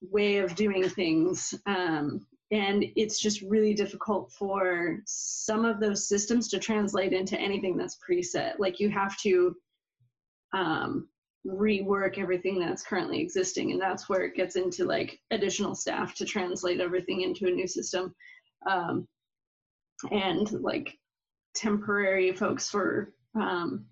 [0.00, 1.54] way of doing things.
[1.66, 7.76] Um, and it's just really difficult for some of those systems to translate into anything
[7.76, 9.54] that's preset like you have to
[10.52, 11.08] um,
[11.46, 16.24] rework everything that's currently existing and that's where it gets into like additional staff to
[16.24, 18.12] translate everything into a new system
[18.68, 19.06] um,
[20.10, 20.98] and like
[21.54, 23.86] temporary folks for um,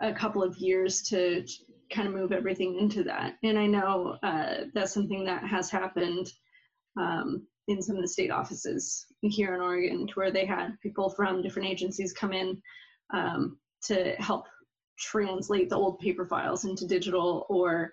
[0.00, 1.44] a couple of years to
[1.92, 3.34] kind of move everything into that.
[3.42, 6.32] And i know uh, that's something that has happened
[6.98, 11.10] um, in some of the state offices here in Oregon, to where they had people
[11.10, 12.60] from different agencies come in
[13.12, 14.46] um, to help
[14.98, 17.92] translate the old paper files into digital or,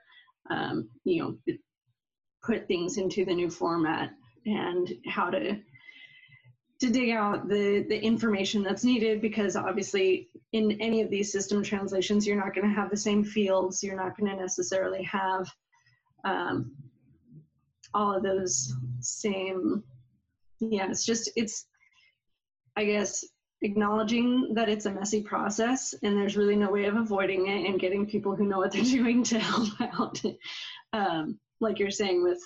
[0.50, 1.56] um, you know,
[2.44, 4.12] put things into the new format
[4.46, 5.58] and how to
[6.80, 11.64] to dig out the the information that's needed because obviously in any of these system
[11.64, 13.84] translations you're not going to have the same fields.
[13.84, 15.50] You're not going to necessarily have
[16.24, 16.76] um,
[17.94, 19.84] all of those same
[20.60, 21.68] yeah it's just it's
[22.76, 23.24] i guess
[23.62, 27.80] acknowledging that it's a messy process and there's really no way of avoiding it and
[27.80, 30.22] getting people who know what they're doing to help out.
[30.94, 32.40] Um, like you're saying with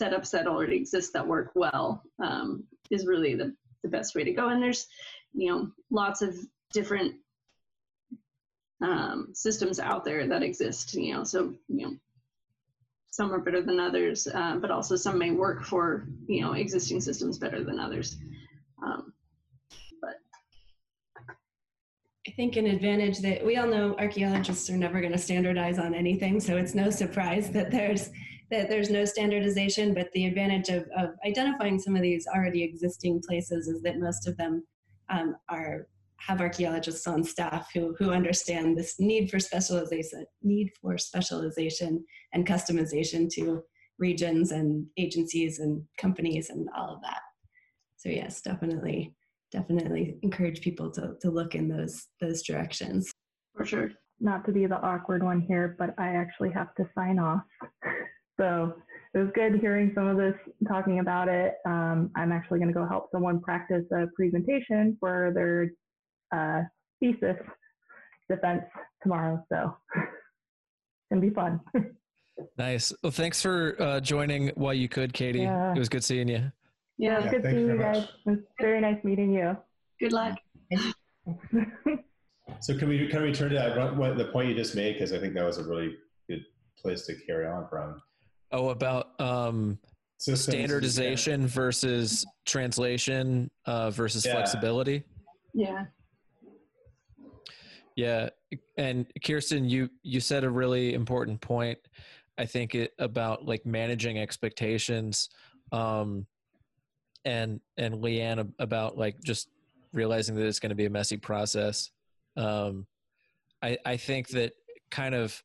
[0.00, 4.32] setups that already exist that work well um, is really the, the best way to
[4.32, 4.48] go.
[4.48, 4.86] And there's,
[5.32, 6.36] you know, lots of
[6.72, 7.14] different
[8.82, 11.96] um, systems out there that exist, you know, so, you know,
[13.10, 17.00] some are better than others, uh, but also some may work for, you know, existing
[17.00, 18.16] systems better than others.
[18.82, 19.12] Um,
[22.28, 25.94] I think an advantage that we all know archaeologists are never going to standardize on
[25.94, 28.10] anything, so it's no surprise that there's
[28.50, 29.94] that there's no standardization.
[29.94, 34.26] But the advantage of, of identifying some of these already existing places is that most
[34.26, 34.64] of them
[35.10, 35.86] um, are
[36.20, 42.46] have archaeologists on staff who who understand this need for specialization, need for specialization and
[42.46, 43.62] customization to
[43.98, 47.20] regions and agencies and companies and all of that.
[47.96, 49.14] So yes, definitely
[49.50, 53.10] definitely encourage people to, to look in those those directions.
[53.56, 53.90] For sure.
[54.20, 57.42] Not to be the awkward one here, but I actually have to sign off.
[58.38, 58.74] So
[59.14, 60.34] it was good hearing some of this,
[60.66, 61.54] talking about it.
[61.66, 65.70] Um, I'm actually going to go help someone practice a presentation for their
[66.32, 66.64] uh,
[67.00, 67.36] thesis
[68.30, 68.62] defense
[69.02, 69.44] tomorrow.
[69.50, 70.06] So it's
[71.10, 71.60] going to be fun.
[72.58, 72.92] nice.
[73.02, 75.40] Well, thanks for uh, joining while you could, Katie.
[75.40, 75.72] Yeah.
[75.74, 76.52] It was good seeing you.
[76.98, 77.96] Yeah, yeah good seeing you guys.
[77.96, 78.08] Much.
[78.26, 79.56] It was very nice meeting you.
[80.00, 80.36] Good luck.
[82.60, 85.12] so can we can we turn to that what, the point you just made because
[85.12, 85.96] I think that was a really
[86.28, 86.44] good
[86.80, 88.00] place to carry on from.
[88.50, 89.78] Oh, about um,
[90.18, 94.32] standardization versus translation uh, versus yeah.
[94.32, 95.04] flexibility.
[95.52, 95.84] Yeah.
[97.94, 98.28] Yeah,
[98.76, 101.78] and Kirsten, you you said a really important point.
[102.38, 105.30] I think it about like managing expectations.
[105.72, 106.26] Um,
[107.24, 109.48] and and Leigh Anne about like just
[109.92, 111.90] realizing that it's going to be a messy process.
[112.36, 112.86] Um,
[113.62, 114.52] I I think that
[114.90, 115.42] kind of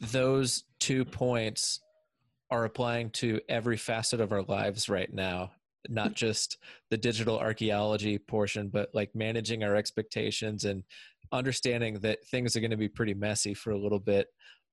[0.00, 1.80] those two points
[2.50, 5.50] are applying to every facet of our lives right now
[5.88, 6.58] not just
[6.90, 10.84] the digital archaeology portion but like managing our expectations and
[11.32, 14.26] understanding that things are going to be pretty messy for a little bit.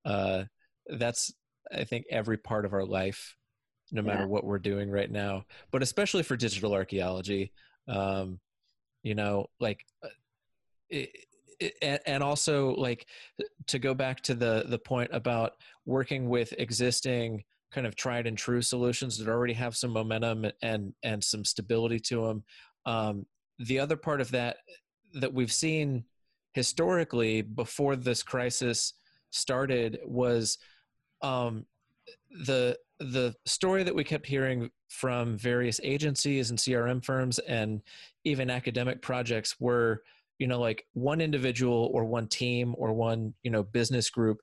[0.04, 0.44] Uh,
[0.90, 1.34] that's
[1.76, 3.36] i think every part of our life
[3.92, 4.26] no matter yeah.
[4.26, 7.52] what we're doing right now but especially for digital archaeology.
[7.90, 8.40] Um,
[9.04, 10.10] you know like uh,
[10.90, 11.10] it,
[11.60, 13.06] it, and also like
[13.68, 15.54] to go back to the the point about
[15.86, 20.94] working with existing kind of tried and true solutions that already have some momentum and
[21.04, 22.44] and some stability to them
[22.86, 23.26] um,
[23.60, 24.58] the other part of that
[25.14, 26.04] that we've seen
[26.54, 28.94] historically before this crisis
[29.30, 30.58] started was
[31.22, 31.66] um,
[32.46, 37.82] the the story that we kept hearing from various agencies and CRM firms and
[38.24, 40.02] even academic projects were,
[40.40, 44.40] you know, like one individual or one team or one, you know, business group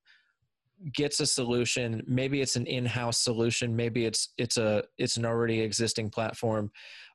[0.92, 5.60] gets a solution maybe it's an in-house solution maybe it's it's a it's an already
[5.60, 6.70] existing platform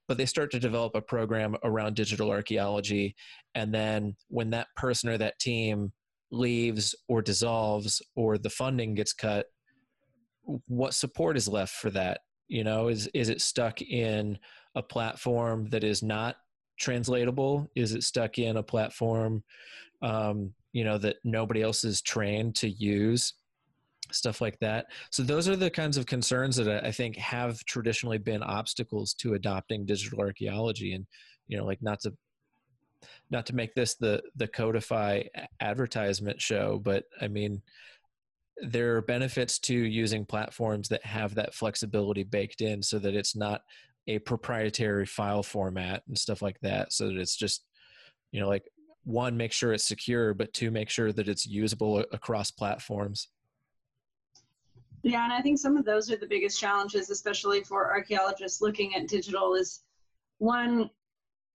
[0.10, 3.16] but they start to develop a program around digital archaeology.
[3.54, 5.94] And then when that person or that team
[6.32, 9.46] leaves or dissolves or the funding gets cut
[10.66, 12.22] what support is left for that?
[12.48, 14.40] You know is is it stuck in
[14.74, 16.38] a platform that is not
[16.80, 17.70] translatable?
[17.76, 19.44] Is it stuck in a platform
[20.02, 23.34] um, you know that nobody else is trained to use
[24.12, 24.88] stuff like that.
[25.12, 29.34] So those are the kinds of concerns that i think have traditionally been obstacles to
[29.34, 31.06] adopting digital archaeology and
[31.48, 32.14] you know like not to
[33.30, 35.28] not to make this the the codifi
[35.62, 37.62] advertisement show but i mean
[38.62, 43.36] there are benefits to using platforms that have that flexibility baked in so that it's
[43.36, 43.62] not
[44.08, 47.66] a proprietary file format and stuff like that so that it's just
[48.32, 48.64] you know like
[49.06, 53.30] one make sure it's secure but two make sure that it's usable across platforms
[55.04, 58.96] yeah and i think some of those are the biggest challenges especially for archaeologists looking
[58.96, 59.82] at digital is
[60.40, 60.90] one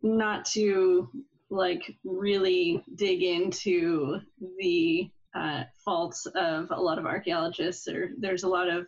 [0.02, 1.08] not to
[1.50, 4.20] like really dig into
[4.58, 8.86] the uh, faults of a lot of archaeologists, or there's a lot of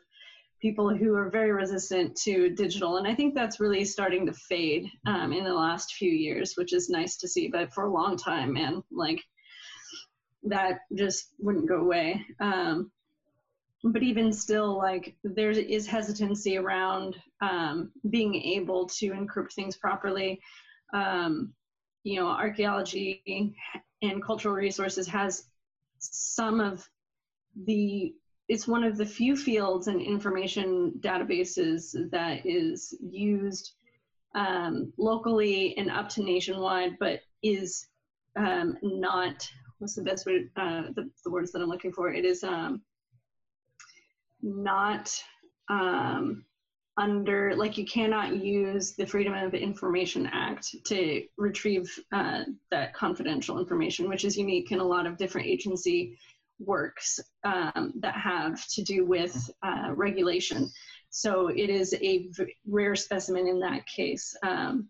[0.60, 4.88] people who are very resistant to digital, and I think that's really starting to fade
[5.06, 7.48] um, in the last few years, which is nice to see.
[7.48, 9.22] But for a long time, man, like
[10.44, 12.24] that just wouldn't go away.
[12.40, 12.90] Um,
[13.92, 20.40] but even still, like there is hesitancy around um, being able to encrypt things properly.
[20.92, 21.52] Um,
[22.04, 23.54] you know, archaeology
[24.02, 25.44] and cultural resources has
[25.98, 26.88] some of
[27.64, 28.14] the
[28.48, 33.72] it's one of the few fields and information databases that is used
[34.36, 37.88] um, locally and up to nationwide, but is
[38.36, 42.12] um, not what's the best way uh, the, the words that I'm looking for?
[42.12, 42.82] It is um,
[44.42, 45.12] not
[45.68, 46.44] um,
[46.96, 53.58] under like you cannot use the freedom of information act to retrieve uh, that confidential
[53.58, 56.16] information which is unique in a lot of different agency
[56.58, 60.70] works um, that have to do with uh, regulation.
[61.10, 62.30] So it is a
[62.66, 64.88] rare specimen in that case um,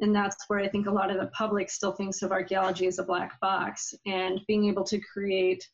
[0.00, 2.98] and that's where i think a lot of the public still thinks of archaeology as
[2.98, 5.68] a black box and being able to create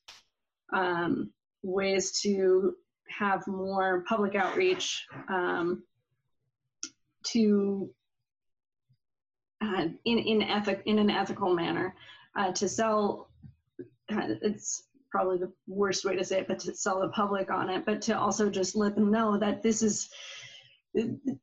[0.73, 1.31] um,
[1.63, 2.75] ways to
[3.17, 5.83] have more public outreach um,
[7.29, 7.91] to
[9.63, 11.95] uh, in in ethic in an ethical manner
[12.37, 13.31] uh, to sell.
[14.11, 17.69] Uh, it's probably the worst way to say it, but to sell the public on
[17.69, 20.09] it, but to also just let them know that this is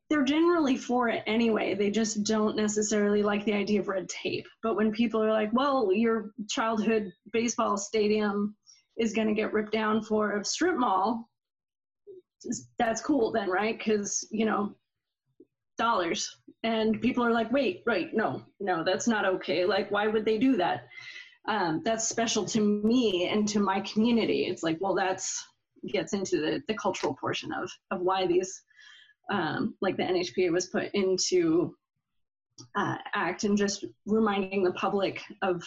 [0.10, 1.74] they're generally for it anyway.
[1.74, 4.48] They just don't necessarily like the idea of red tape.
[4.62, 8.56] But when people are like, well, your childhood baseball stadium
[8.98, 11.30] is going to get ripped down for a strip mall,
[12.78, 13.78] that's cool then, right?
[13.78, 14.76] Because, you know,
[15.78, 16.38] dollars.
[16.64, 19.66] And people are like, wait, right, no, no, that's not okay.
[19.66, 20.88] Like, why would they do that?
[21.48, 24.48] Um, that's special to me and to my community.
[24.48, 25.44] It's like, well, that's
[25.88, 28.64] gets into the, the cultural portion of, of why these,
[29.32, 31.76] um, like the NHPA was put into
[32.76, 35.64] uh, act and just reminding the public of,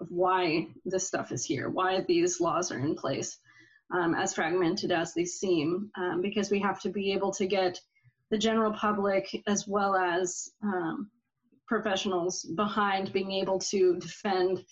[0.00, 3.38] of why this stuff is here, why these laws are in place
[3.92, 7.80] um, as fragmented as they seem, um, because we have to be able to get
[8.30, 11.10] the general public as well as um,
[11.66, 14.64] professionals behind being able to defend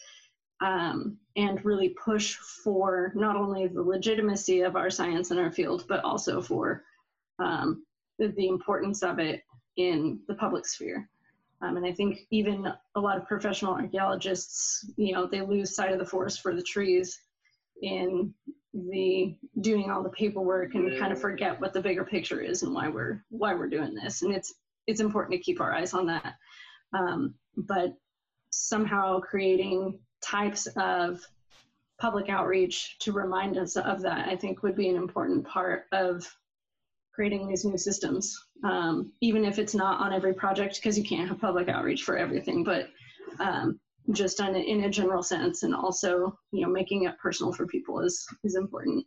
[0.60, 5.84] um, and really push for not only the legitimacy of our science in our field,
[5.88, 6.82] but also for
[7.38, 7.84] um,
[8.18, 9.42] the, the, importance of it
[9.76, 11.08] in the public sphere.
[11.62, 15.92] Um, and I think even a lot of professional archaeologists, you know, they lose sight
[15.92, 17.20] of the forest for the trees
[17.82, 18.34] in
[18.74, 22.74] the doing all the paperwork and kind of forget what the bigger picture is and
[22.74, 24.22] why we're why we're doing this.
[24.22, 24.54] And it's
[24.86, 26.34] it's important to keep our eyes on that.
[26.92, 27.94] Um, but
[28.50, 31.20] somehow creating types of
[32.00, 36.24] public outreach to remind us of that i think would be an important part of
[37.12, 38.46] creating these new systems.
[38.62, 42.16] Um, even if it's not on every project because you can't have public outreach for
[42.16, 42.90] everything but
[43.40, 43.80] um,
[44.12, 48.00] just a, in a general sense and also you know making it personal for people
[48.00, 49.04] is is important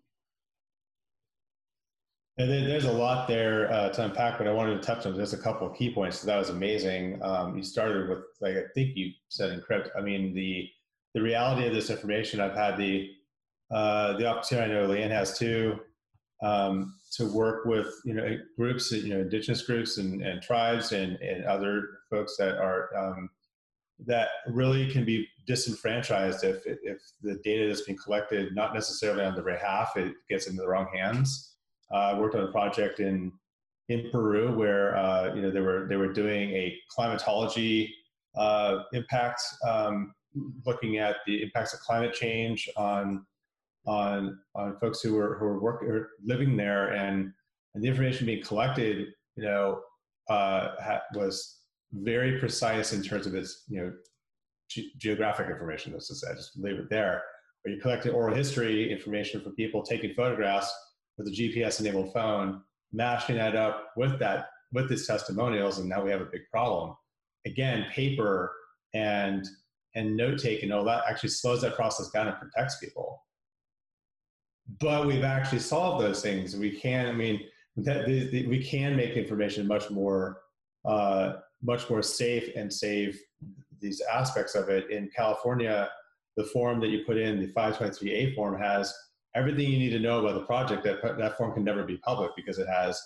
[2.37, 5.33] and there's a lot there uh, to unpack, but I wanted to touch on just
[5.33, 6.19] a couple of key points.
[6.19, 7.21] So that was amazing.
[7.21, 9.89] Um, you started with, like I think you said, encrypt.
[9.97, 10.67] I mean, the
[11.13, 12.39] the reality of this information.
[12.39, 13.09] I've had the
[13.69, 14.71] uh, the opportunity.
[14.71, 15.79] I know Leigh Anne has too,
[16.41, 21.17] um, to work with you know groups, you know, indigenous groups and, and tribes and
[21.17, 23.29] and other folks that are um,
[24.05, 29.35] that really can be disenfranchised if, if the data that's being collected, not necessarily on
[29.35, 31.55] their behalf, it gets into the wrong hands.
[31.93, 33.31] Uh, I worked on a project in
[33.89, 37.93] in Peru where uh, you know they were they were doing a climatology
[38.35, 40.13] uh, impact, um,
[40.65, 43.25] looking at the impacts of climate change on
[43.85, 47.33] on on folks who were who were working living there, and
[47.75, 49.81] and the information being collected, you know,
[50.29, 51.60] uh, ha- was
[51.93, 53.93] very precise in terms of its you know
[54.69, 55.93] ge- geographic information.
[55.93, 57.23] Let's just say, just leave it there.
[57.61, 60.73] Where you collected oral history information from people taking photographs
[61.17, 66.11] with a GPS-enabled phone, mashing that up with that with these testimonials, and now we
[66.11, 66.95] have a big problem.
[67.45, 68.53] Again, paper
[68.93, 69.45] and
[69.95, 73.25] and note taking, all that actually slows that process down and protects people.
[74.79, 76.55] But we've actually solved those things.
[76.55, 77.41] We can, I mean,
[77.77, 80.37] that, we can make information much more
[80.85, 83.19] uh, much more safe and save
[83.79, 84.89] these aspects of it.
[84.89, 85.89] In California,
[86.37, 88.93] the form that you put in, the 523A form, has
[89.35, 90.83] everything you need to know about the project.
[90.83, 93.01] That, that form can never be public because it has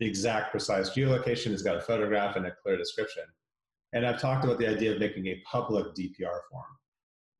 [0.00, 3.24] the exact precise geolocation, it's got a photograph and a clear description.
[3.92, 6.66] And I've talked about the idea of making a public DPR form.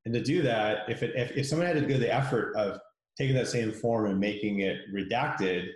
[0.05, 2.81] And to do that, if, it, if, if someone had to go the effort of
[3.17, 5.69] taking that same form and making it redacted,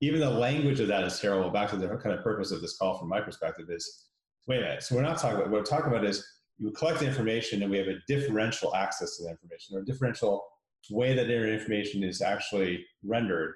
[0.00, 1.50] even the language of that is terrible.
[1.50, 4.07] Back to the kind of purpose of this call from my perspective is
[4.46, 4.82] wait a minute.
[4.82, 6.26] So we're not talking about what we're talking about is
[6.58, 10.44] you collect information and we have a differential access to the information or a differential
[10.90, 13.54] way that information is actually rendered.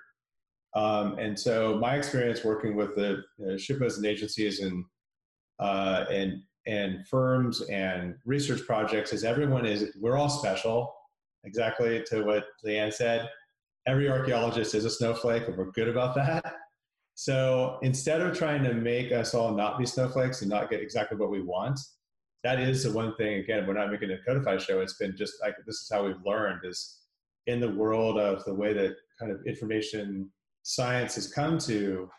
[0.75, 4.85] Um, and so my experience working with the uh, SHPOs and agencies and
[5.59, 10.95] uh, and and firms and research projects is everyone is we're all special,
[11.45, 13.29] exactly to what Leigh Anne said.
[13.87, 16.55] Every archaeologist is a snowflake, and we're good about that.
[17.23, 21.17] So instead of trying to make us all not be snowflakes and not get exactly
[21.17, 21.79] what we want,
[22.43, 23.39] that is the one thing.
[23.39, 24.81] Again, we're not making a Codifi show.
[24.81, 26.99] It's been just like this is how we've learned is
[27.47, 30.33] in the world of the way that kind of information
[30.65, 32.11] science has come to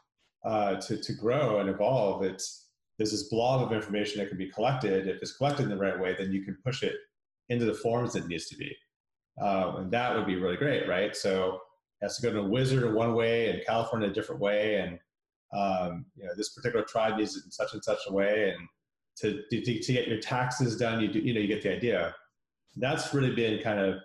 [0.45, 4.51] uh, to to grow and evolve, it's there's this blob of information that can be
[4.51, 5.09] collected.
[5.09, 6.95] If it's collected in the right way, then you can push it
[7.49, 8.73] into the forms it needs to be,
[9.41, 11.13] um, and that would be really great, right?
[11.13, 11.59] So
[12.03, 14.99] has to go to a WISAARD in one way and California a different way, and
[15.53, 18.67] um, you know this particular tribe needs it in such and such a way, and
[19.17, 22.13] to, to, to get your taxes done, you do, you know you get the idea.
[22.75, 23.99] That's really been kind of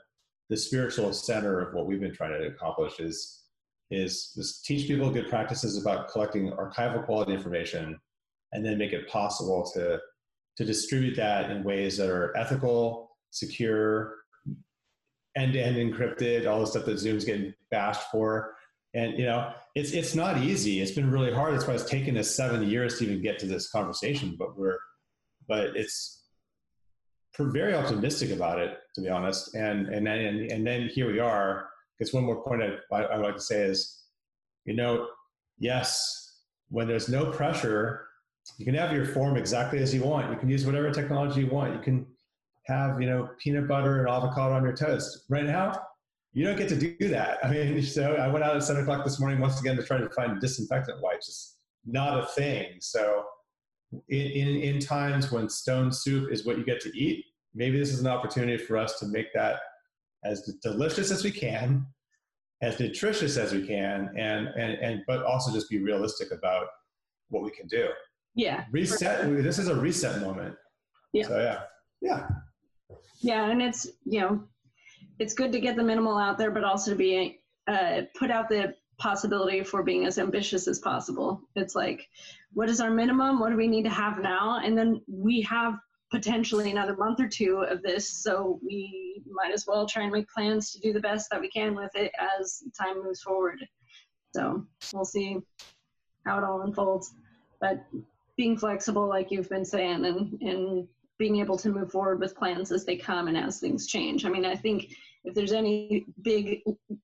[0.48, 3.42] the spiritual center of what we've been trying to accomplish is
[3.90, 7.98] is just teach people good practices about collecting archival quality information
[8.52, 9.98] and then make it possible to
[10.56, 14.16] to distribute that in ways that are ethical secure
[15.38, 18.54] end-to-end encrypted all the stuff that zoom's getting bashed for
[18.94, 22.16] and you know it's it's not easy it's been really hard that's why it's taken
[22.16, 24.78] us seven years to even get to this conversation but we're
[25.46, 26.18] but it's
[27.46, 29.54] very optimistic about it, to be honest.
[29.54, 31.68] And and then and, and then here we are.
[31.96, 34.04] Because one more point I, I, would like to say is,
[34.64, 35.08] you know,
[35.58, 38.06] yes, when there's no pressure,
[38.56, 40.30] you can have your form exactly as you want.
[40.30, 41.74] You can use whatever technology you want.
[41.74, 42.06] You can
[42.68, 45.24] have you know peanut butter and avocado on your toast.
[45.28, 45.80] Right now,
[46.32, 47.38] you don't get to do that.
[47.44, 49.98] I mean, so I went out at seven o'clock this morning once again to try
[49.98, 51.28] to find disinfectant wipes.
[51.28, 51.56] It's
[51.86, 52.76] not a thing.
[52.80, 53.24] So
[54.08, 57.92] in, in, in times when stone soup is what you get to eat, maybe this
[57.92, 59.60] is an opportunity for us to make that
[60.24, 61.86] as delicious as we can,
[62.60, 66.66] as nutritious as we can, and and and but also just be realistic about
[67.28, 67.88] what we can do.
[68.34, 68.64] Yeah.
[68.70, 69.42] Reset.
[69.42, 70.54] This is a reset moment.
[71.12, 71.26] Yeah.
[71.26, 71.60] So yeah.
[72.00, 72.28] Yeah.
[73.20, 74.44] Yeah, and it's you know,
[75.18, 78.48] it's good to get the minimal out there, but also to be uh, put out
[78.48, 81.40] the possibility for being as ambitious as possible.
[81.54, 82.08] It's like,
[82.52, 83.38] what is our minimum?
[83.38, 84.60] What do we need to have now?
[84.64, 85.74] And then we have
[86.10, 90.28] potentially another month or two of this, so we might as well try and make
[90.30, 93.58] plans to do the best that we can with it as time moves forward.
[94.34, 95.38] So we'll see
[96.24, 97.14] how it all unfolds.
[97.60, 97.84] But
[98.36, 100.88] being flexible, like you've been saying, and, and
[101.18, 104.24] being able to move forward with plans as they come and as things change.
[104.24, 104.86] I mean, I think
[105.24, 106.60] if there's any big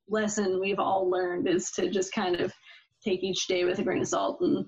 [0.09, 2.53] lesson we've all learned is to just kind of
[3.05, 4.67] take each day with a grain of salt and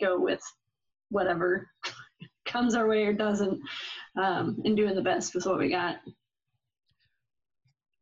[0.00, 0.40] go with
[1.10, 1.68] whatever
[2.46, 3.60] comes our way or doesn't,
[4.16, 5.96] um, and doing the best with what we got.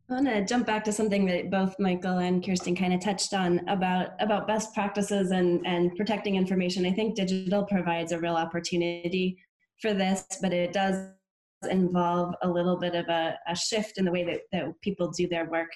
[0.09, 3.33] I want to jump back to something that both Michael and Kirsten kind of touched
[3.33, 6.85] on about about best practices and and protecting information.
[6.85, 9.39] I think digital provides a real opportunity
[9.81, 11.09] for this, but it does
[11.68, 15.28] involve a little bit of a, a shift in the way that, that people do
[15.28, 15.68] their work.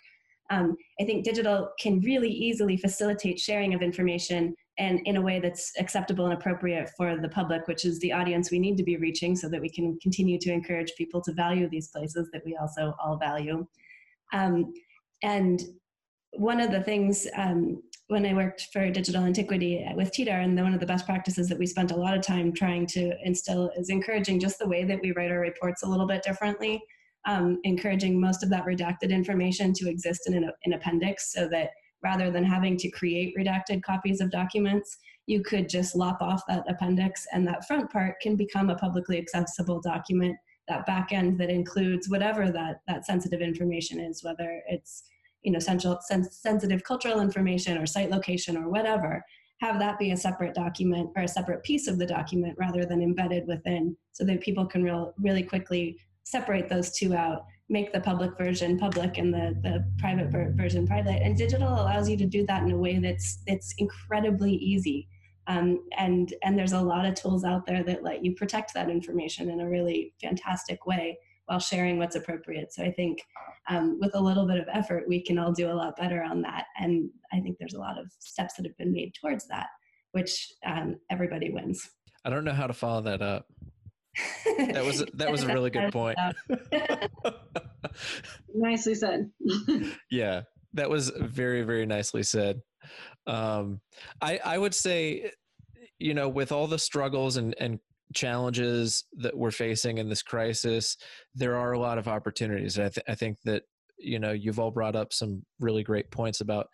[0.51, 5.41] Um, I think digital can really easily facilitate sharing of information and in a way
[5.41, 8.97] that's acceptable and appropriate for the public, which is the audience we need to be
[8.97, 12.57] reaching so that we can continue to encourage people to value these places that we
[12.57, 13.67] also all value.
[14.33, 14.73] Um,
[15.23, 15.63] and
[16.33, 20.75] one of the things um, when I worked for Digital Antiquity with TDAR, and one
[20.75, 23.89] of the best practices that we spent a lot of time trying to instill is
[23.89, 26.83] encouraging just the way that we write our reports a little bit differently,
[27.27, 31.71] um, encouraging most of that redacted information to exist in an in appendix so that
[32.03, 36.65] rather than having to create redacted copies of documents, you could just lop off that
[36.69, 40.37] appendix and that front part can become a publicly accessible document,
[40.69, 45.05] that back end that includes whatever that, that sensitive information is, whether it's
[45.45, 49.25] you know, central, sens- sensitive cultural information or site location or whatever,
[49.61, 53.03] have that be a separate document or a separate piece of the document rather than
[53.03, 58.01] embedded within so that people can real, really quickly separate those two out make the
[58.01, 61.23] public version public and the, the private version private.
[61.23, 65.09] And digital allows you to do that in a way that's it's incredibly easy.
[65.47, 68.91] Um, and and there's a lot of tools out there that let you protect that
[68.91, 72.73] information in a really fantastic way while sharing what's appropriate.
[72.73, 73.19] So I think
[73.69, 76.43] um, with a little bit of effort, we can all do a lot better on
[76.43, 76.67] that.
[76.79, 79.67] And I think there's a lot of steps that have been made towards that,
[80.13, 81.89] which um, everybody wins.
[82.25, 83.47] I don't know how to follow that up
[84.59, 86.19] that was that was a really good point.
[88.55, 89.31] nicely said.
[90.11, 90.43] yeah,
[90.75, 92.61] that was very very nicely said.
[93.27, 93.81] Um,
[94.21, 95.33] I I would say,
[95.99, 97.81] you know, with all the struggles and and
[98.15, 100.97] challenges that we're facing in this crisis,
[101.35, 102.79] there are a lot of opportunities.
[102.79, 103.63] I, th- I think that
[103.99, 106.69] you know you've all brought up some really great points about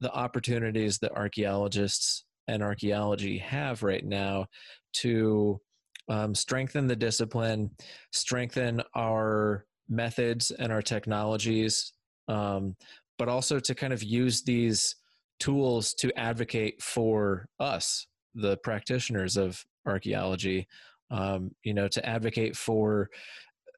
[0.00, 4.46] the opportunities that archaeologists and archaeology have right now
[4.94, 5.60] to
[6.08, 7.70] um, strengthen the discipline,
[8.12, 11.92] strengthen our methods and our technologies,
[12.28, 12.74] um,
[13.18, 14.96] but also to kind of use these
[15.38, 20.66] tools to advocate for us, the practitioners of archaeology,
[21.10, 23.10] um, you know, to advocate for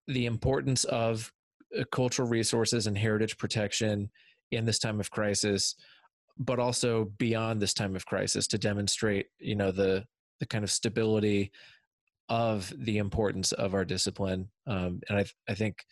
[0.07, 1.33] the importance of
[1.79, 4.11] uh, cultural resources and heritage protection
[4.51, 5.75] in this time of crisis
[6.39, 10.05] but also beyond this time of crisis to demonstrate, you know, the
[10.41, 11.53] the kind of stability
[12.29, 14.49] of the importance of our discipline.
[14.67, 15.85] Um, and I, I think,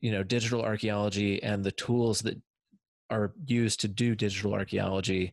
[0.00, 2.40] you know, digital archaeology and the tools that
[3.10, 5.32] are used to do digital archaeology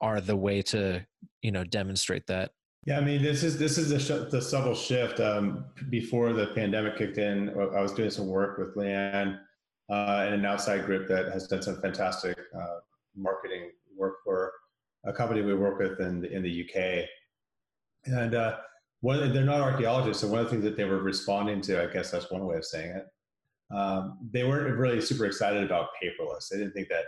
[0.00, 1.04] are the way to,
[1.40, 2.52] you know, demonstrate that.
[2.84, 5.20] Yeah, I mean, this is this is the, the subtle shift.
[5.20, 9.38] Um, before the pandemic kicked in, I was doing some work with Leigh Anne
[9.88, 12.78] uh, and an outside group that has done some fantastic uh,
[13.16, 14.52] marketing work for
[15.04, 17.08] a company we work with in the, in the UK.
[18.06, 18.56] And uh,
[19.00, 21.92] one, they're not archaeologists, so one of the things that they were responding to, I
[21.92, 23.06] guess that's one way of saying it,
[23.74, 26.48] um, they weren't really super excited about paperless.
[26.48, 27.04] They didn't think that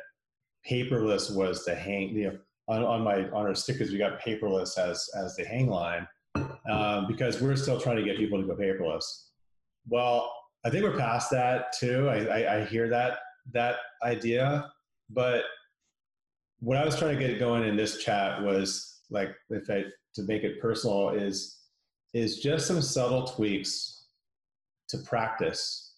[0.69, 2.11] paperless was the hang.
[2.11, 5.69] You know, on, on my on our stickers, we got paperless as as the hang
[5.69, 6.07] line
[6.71, 9.05] um, because we're still trying to get people to go paperless.
[9.89, 10.33] Well,
[10.65, 12.09] I think we're past that too.
[12.09, 13.19] I, I, I hear that
[13.53, 14.71] that idea,
[15.11, 15.43] but
[16.61, 19.85] what I was trying to get going in this chat was like, if I
[20.15, 21.59] to make it personal, is
[22.15, 24.07] is just some subtle tweaks
[24.89, 25.97] to practice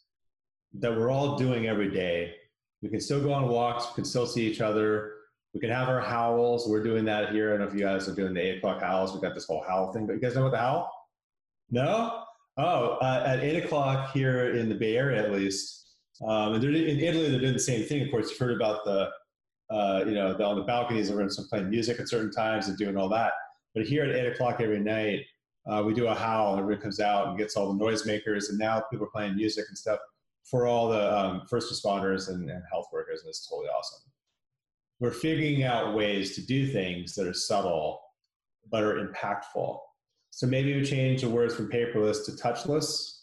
[0.74, 2.34] that we're all doing every day.
[2.82, 5.15] We can still go on walks, we can still see each other,
[5.56, 6.68] we can have our howls.
[6.68, 7.48] We're doing that here.
[7.48, 9.14] I don't know if you guys are doing the eight o'clock howls.
[9.14, 10.92] We've got this whole howl thing, but you guys know what the howl?
[11.70, 12.24] No?
[12.58, 15.94] Oh, uh, at eight o'clock here in the Bay Area, at least.
[16.28, 18.02] Um, and in Italy, they're doing the same thing.
[18.02, 19.08] Of course, you've heard about the,
[19.70, 22.98] uh, you know, the, on the balconies, everyone's playing music at certain times and doing
[22.98, 23.32] all that.
[23.74, 25.22] But here at eight o'clock every night,
[25.66, 28.58] uh, we do a howl, and everyone comes out and gets all the noisemakers, and
[28.58, 30.00] now people are playing music and stuff
[30.44, 34.00] for all the um, first responders and, and health workers, and it's totally awesome
[35.00, 38.00] we're figuring out ways to do things that are subtle
[38.70, 39.78] but are impactful.
[40.30, 43.20] So maybe we change the words from paperless to touchless.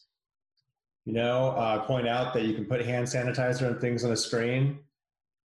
[1.06, 4.18] You know, uh, point out that you can put hand sanitizer and things on a
[4.18, 4.80] screen,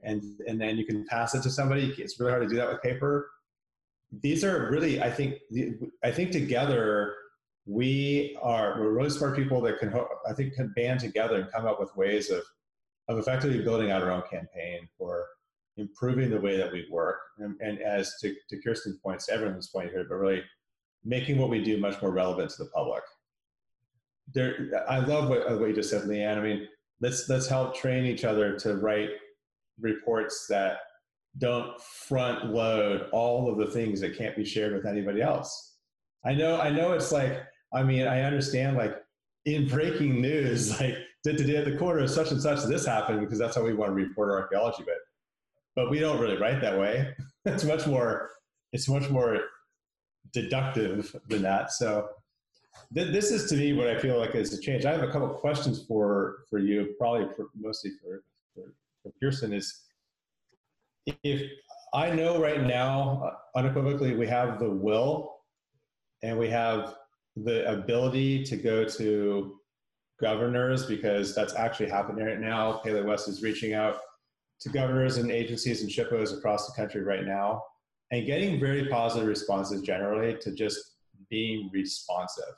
[0.03, 1.93] and and then you can pass it to somebody.
[1.99, 3.29] It's really hard to do that with paper.
[4.23, 5.35] These are really, I think,
[6.03, 7.15] I think together
[7.67, 9.93] we are we're really smart people that can,
[10.27, 12.45] I think, can band together and come up with ways of
[13.09, 15.27] of effectively building out our own campaign for
[15.79, 19.91] improving the way that we work, and, and as to, to Kirsten's points, everyone's point
[19.91, 20.43] here, but really
[21.05, 23.03] making what we do much more relevant to the public.
[24.35, 26.39] There, I love what, uh, what you just said, Leigh Anne.
[26.39, 26.69] I mean,
[27.01, 29.11] let's let's help train each other to write
[29.81, 30.79] reports that
[31.39, 35.77] don't front load all of the things that can't be shared with anybody else.
[36.25, 37.41] I know, I know, it's like,
[37.73, 38.97] I mean, I understand, like
[39.45, 43.57] in breaking news, like today at the of such and such, this happened because that's
[43.57, 44.83] how we want to report our archaeology.
[44.85, 44.95] But
[45.79, 47.15] but we don't really write that way.
[47.45, 48.31] it's much more
[48.73, 49.39] it's much more
[50.33, 51.71] deductive than that.
[51.71, 52.09] So
[52.93, 54.85] th- this is to me what I feel like is a change.
[54.85, 58.73] I have a couple questions for for you, probably for, mostly for, for,
[59.05, 59.53] for Kirsten.
[59.53, 59.85] Is
[61.23, 61.49] if
[61.95, 65.37] I know right now uh, unequivocally we have the will
[66.25, 66.97] and we have
[67.37, 69.61] the ability to go to
[70.21, 72.81] governors because that's actually happening right now.
[72.85, 74.01] PaleoWest is reaching out
[74.61, 77.63] to governors and agencies and SHPOs across the country right now
[78.11, 80.79] and getting very positive responses generally to just
[81.31, 82.55] being responsive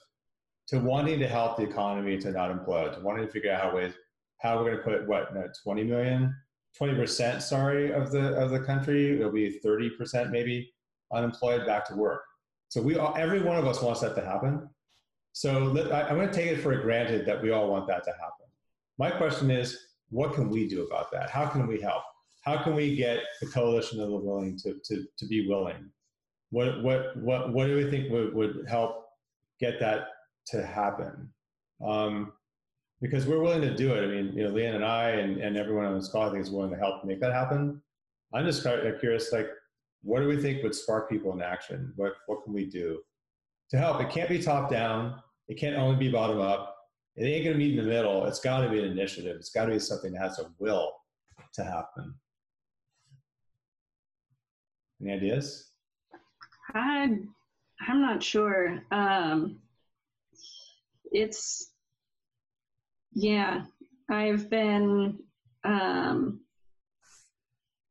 [0.69, 3.75] to wanting to help the economy to not implode to wanting to figure out how
[3.75, 3.93] ways
[4.39, 6.35] how we're going to put what no, 20 million?
[6.81, 10.73] 20% sorry of the of the country it'll be 30% maybe
[11.13, 12.23] unemployed back to work.
[12.69, 14.69] So we all, every one of us wants that to happen.
[15.33, 18.47] So i'm going to take it for granted that we all want that to happen.
[18.99, 21.31] My question is what can we do about that?
[21.31, 22.03] How can we help?
[22.43, 25.91] How can we get the coalition of the willing to, to, to be willing?
[26.51, 29.07] What, what, what, what do we think would, would help
[29.61, 30.09] get that
[30.49, 31.33] to happen?
[31.85, 32.33] Um,
[33.01, 34.03] because we're willing to do it.
[34.03, 36.31] I mean, you know, Leigh Anne and I and, and everyone on this call, I
[36.31, 37.81] think, is willing to help make that happen.
[38.35, 39.49] I'm just kind of curious, like,
[40.03, 41.93] what do we think would spark people in action?
[41.97, 43.01] What, what can we do
[43.71, 44.01] to help?
[44.01, 45.21] It can't be top down.
[45.49, 46.77] It can't only be bottom up
[47.21, 48.25] it ain't going to meet in the middle.
[48.25, 49.37] It's got to be an initiative.
[49.37, 50.93] It's got to be something that has a will
[51.53, 52.15] to happen.
[55.03, 55.71] Any ideas?
[56.75, 57.19] I,
[57.87, 58.83] I'm not sure.
[58.91, 59.59] Um,
[61.13, 61.73] it's,
[63.13, 63.65] yeah,
[64.11, 65.19] I've been
[65.63, 66.41] um,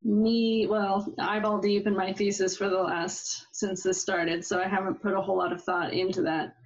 [0.02, 4.66] me, well, eyeball deep in my thesis for the last, since this started, so I
[4.66, 6.56] haven't put a whole lot of thought into that.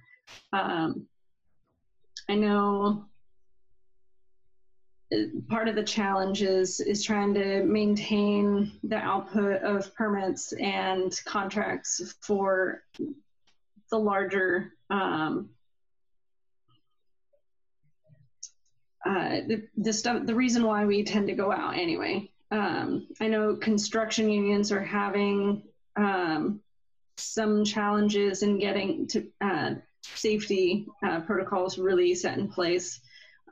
[0.51, 1.05] Um,
[2.29, 3.05] I know
[5.47, 12.15] part of the challenge is, is trying to maintain the output of permits and contracts
[12.21, 12.83] for
[13.91, 15.49] the larger um,
[19.05, 22.31] uh, the, the stuff the reason why we tend to go out anyway.
[22.51, 25.63] Um, I know construction unions are having
[25.95, 26.61] um,
[27.17, 29.75] some challenges in getting to uh,
[30.15, 32.99] safety uh, protocols really set in place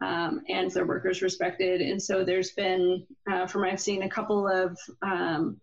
[0.01, 1.82] um, and their workers respected.
[1.82, 5.60] And so there's been, uh, from I've seen, a couple of um,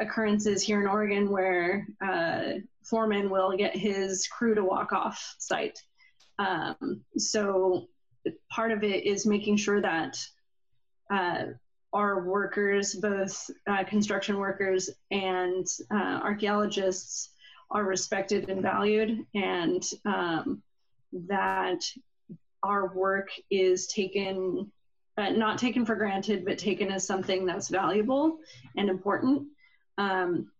[0.00, 5.78] occurrences here in Oregon where uh, foreman will get his crew to walk off site.
[6.38, 7.88] Um, so
[8.50, 10.18] part of it is making sure that
[11.10, 11.44] uh,
[11.92, 17.30] our workers, both uh, construction workers and uh, archaeologists,
[17.74, 20.62] are respected and valued, and um,
[21.12, 21.84] that
[22.62, 24.70] our work is taken,
[25.18, 28.38] uh, not taken for granted, but taken as something that's valuable
[28.76, 29.48] and important.
[29.98, 30.50] Um,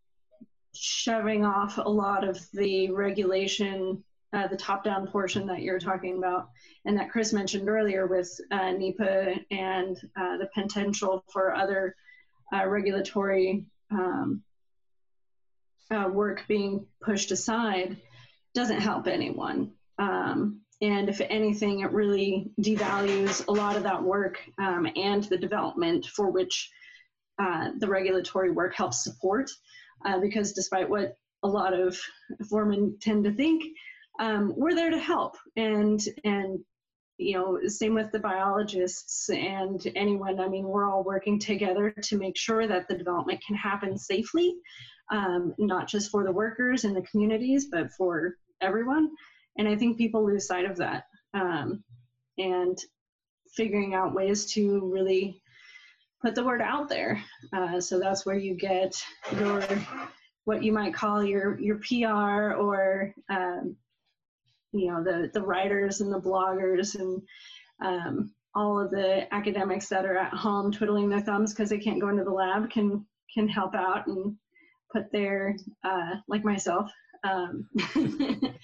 [0.77, 4.03] shoving off a lot of the regulation,
[4.33, 6.51] uh, the top down portion that you're talking about,
[6.85, 11.95] and that Chris mentioned earlier with uh, NEPA and uh, the potential for other
[12.53, 14.43] uh, regulatory um,
[15.91, 17.97] uh, work being pushed aside
[18.55, 19.73] doesn't help anyone.
[19.99, 25.39] Um, and if anything, it really devalues a lot of that work um, and the
[25.39, 26.71] development for which
[27.39, 29.51] uh, the regulatory work helps support.
[30.05, 31.99] Uh, because despite what a lot of
[32.49, 33.63] foremen tend to think,
[34.21, 35.37] um, we're there to help.
[35.57, 36.61] And and
[37.17, 40.41] you know, same with the biologists and anyone.
[40.41, 44.57] I mean, we're all working together to make sure that the development can happen safely
[45.11, 49.11] um, not just for the workers and the communities, but for everyone.
[49.59, 51.05] And I think people lose sight of that.
[51.33, 51.83] Um,
[52.39, 52.79] and
[53.55, 55.41] figuring out ways to really
[56.23, 57.23] put the word out there.
[57.53, 59.01] Uh, so that's where you get
[59.37, 59.63] your
[60.45, 63.77] what you might call your your PR or um,
[64.73, 67.23] you know the the writers and the bloggers and
[67.83, 72.01] um, all of the academics that are at home twiddling their thumbs because they can't
[72.01, 74.37] go into the lab can can help out and
[74.95, 76.91] put their, uh, like myself,
[77.25, 77.69] um,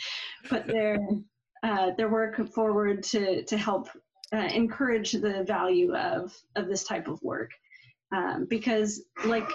[0.48, 0.98] put their
[1.62, 3.88] uh, their work forward to to help
[4.34, 7.50] uh, encourage the value of of this type of work,
[8.14, 9.48] um, because like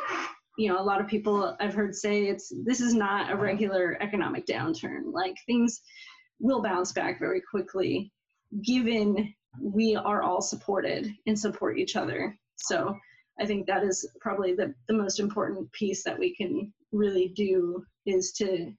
[0.57, 3.97] you know a lot of people I've heard say it's this is not a regular
[4.01, 5.11] economic downturn.
[5.11, 5.81] Like things
[6.39, 8.11] will bounce back very quickly,
[8.63, 12.37] given we are all supported and support each other.
[12.57, 12.95] So
[13.39, 17.83] I think that is probably the, the most important piece that we can really do
[18.05, 18.71] is to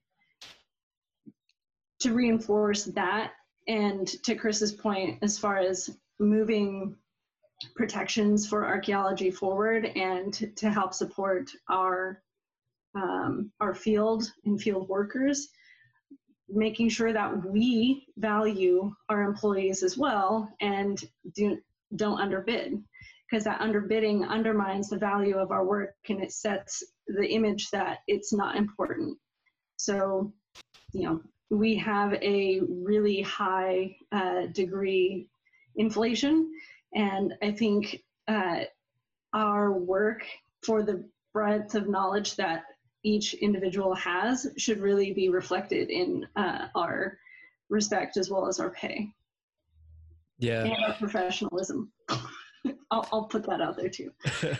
[1.99, 3.31] to reinforce that.
[3.67, 5.89] And to Chris's point as far as
[6.19, 6.95] moving
[7.75, 12.21] protections for archaeology forward and to, help support our
[12.95, 15.49] um, our field and field workers
[16.49, 21.03] making sure that we value our employees as well and
[21.35, 21.57] do,
[21.95, 22.81] don't underbid
[23.29, 27.99] because that underbidding undermines the value of our work and it sets the image that
[28.07, 29.17] it's not important.
[29.77, 30.33] So,
[30.93, 35.29] you know, we have a really high uh, degree
[35.75, 36.51] inflation,
[36.93, 38.61] and I think uh,
[39.33, 40.23] our work
[40.63, 42.63] for the breadth of knowledge that
[43.03, 47.17] each individual has should really be reflected in uh, our
[47.69, 49.09] respect as well as our pay.
[50.39, 50.63] Yeah.
[50.63, 51.91] And our professionalism.
[52.91, 54.11] I'll, I'll put that out there too.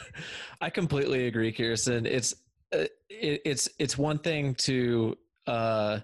[0.61, 2.05] I completely agree, Kirsten.
[2.05, 2.33] It's
[2.73, 5.99] uh, it, it's it's one thing to uh,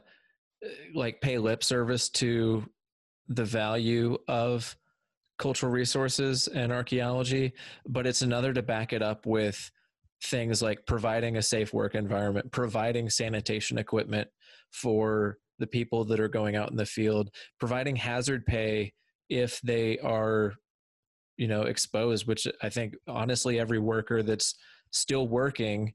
[0.93, 2.65] like pay lip service to
[3.27, 4.75] the value of
[5.37, 7.53] cultural resources and archaeology,
[7.87, 9.71] but it's another to back it up with
[10.23, 14.27] things like providing a safe work environment, providing sanitation equipment
[14.71, 17.29] for the people that are going out in the field,
[17.59, 18.93] providing hazard pay
[19.29, 20.53] if they are
[21.37, 24.55] you know exposed which i think honestly every worker that's
[24.91, 25.93] still working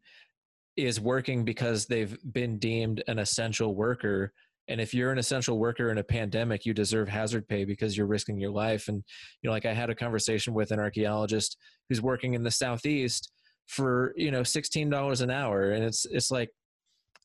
[0.78, 4.32] is working because they've been deemed an essential worker.
[4.68, 8.06] And if you're an essential worker in a pandemic you deserve hazard pay because you're
[8.06, 8.86] risking your life.
[8.88, 9.02] And
[9.42, 11.56] you know like i had a conversation with an archaeologist
[11.88, 13.32] who's working in the southeast
[13.66, 15.72] for you know $16 an hour.
[15.72, 16.50] And it's it's like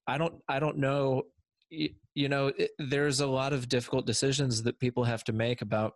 [0.08, 1.24] i don't i don't know
[1.70, 5.94] you, know it, there's a lot of difficult decisions that people have to make about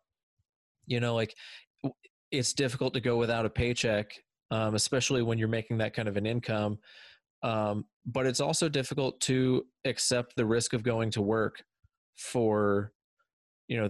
[0.87, 1.35] you know like
[2.31, 4.11] it's difficult to go without a paycheck,
[4.51, 6.77] um, especially when you're making that kind of an income.
[7.43, 11.63] Um, but it's also difficult to accept the risk of going to work
[12.17, 12.91] for,
[13.67, 13.89] you know,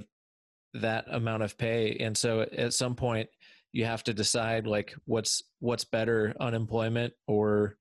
[0.74, 1.98] that amount of pay.
[2.00, 3.30] And so at some point,
[3.72, 7.78] you have to decide like what's what's better, unemployment or,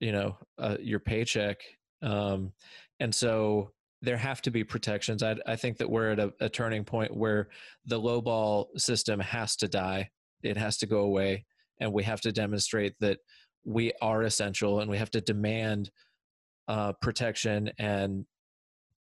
[0.00, 1.60] you know, uh, your paycheck.
[2.02, 2.52] Um,
[2.98, 3.72] and so
[4.02, 5.22] there have to be protections.
[5.22, 7.48] I, I think that we're at a, a turning point where
[7.86, 10.10] the low ball system has to die.
[10.42, 11.44] It has to go away.
[11.80, 13.18] and we have to demonstrate that
[13.64, 15.90] we are essential and we have to demand
[16.68, 18.24] uh, protection and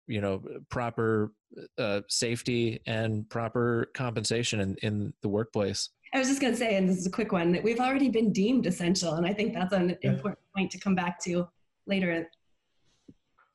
[0.07, 1.33] you know proper
[1.79, 6.77] uh, safety and proper compensation in, in the workplace i was just going to say
[6.77, 9.53] and this is a quick one that we've already been deemed essential and i think
[9.53, 10.11] that's an yeah.
[10.11, 11.47] important point to come back to
[11.87, 12.29] later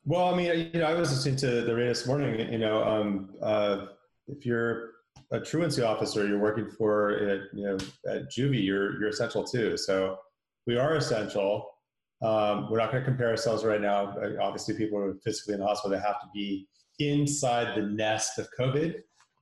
[0.04, 2.82] well i mean you know i was listening to the radio this morning you know
[2.82, 3.86] um, uh,
[4.28, 4.90] if you're
[5.30, 7.76] a truancy officer you're working for uh, you know
[8.08, 10.18] at juvie you're you're essential too so
[10.66, 11.72] we are essential
[12.22, 14.16] um, we're not going to compare ourselves right now.
[14.40, 15.90] Obviously, people are physically in the hospital.
[15.90, 16.68] They have to be
[17.00, 19.00] inside the nest of COVID.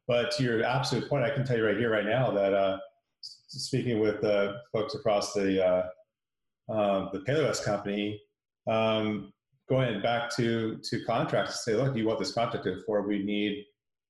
[0.09, 2.79] But to your absolute point, I can tell you right here, right now, that uh,
[3.21, 8.21] speaking with uh, folks across the uh, uh, the PaleoWest company,
[8.67, 9.33] um,
[9.71, 13.03] going back to to contracts to say, look, you want this contract for?
[13.03, 13.65] We need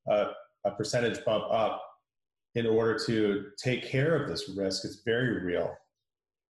[0.08, 0.28] a,
[0.64, 1.82] a percentage bump up
[2.54, 4.84] in order to take care of this risk.
[4.84, 5.72] It's very real.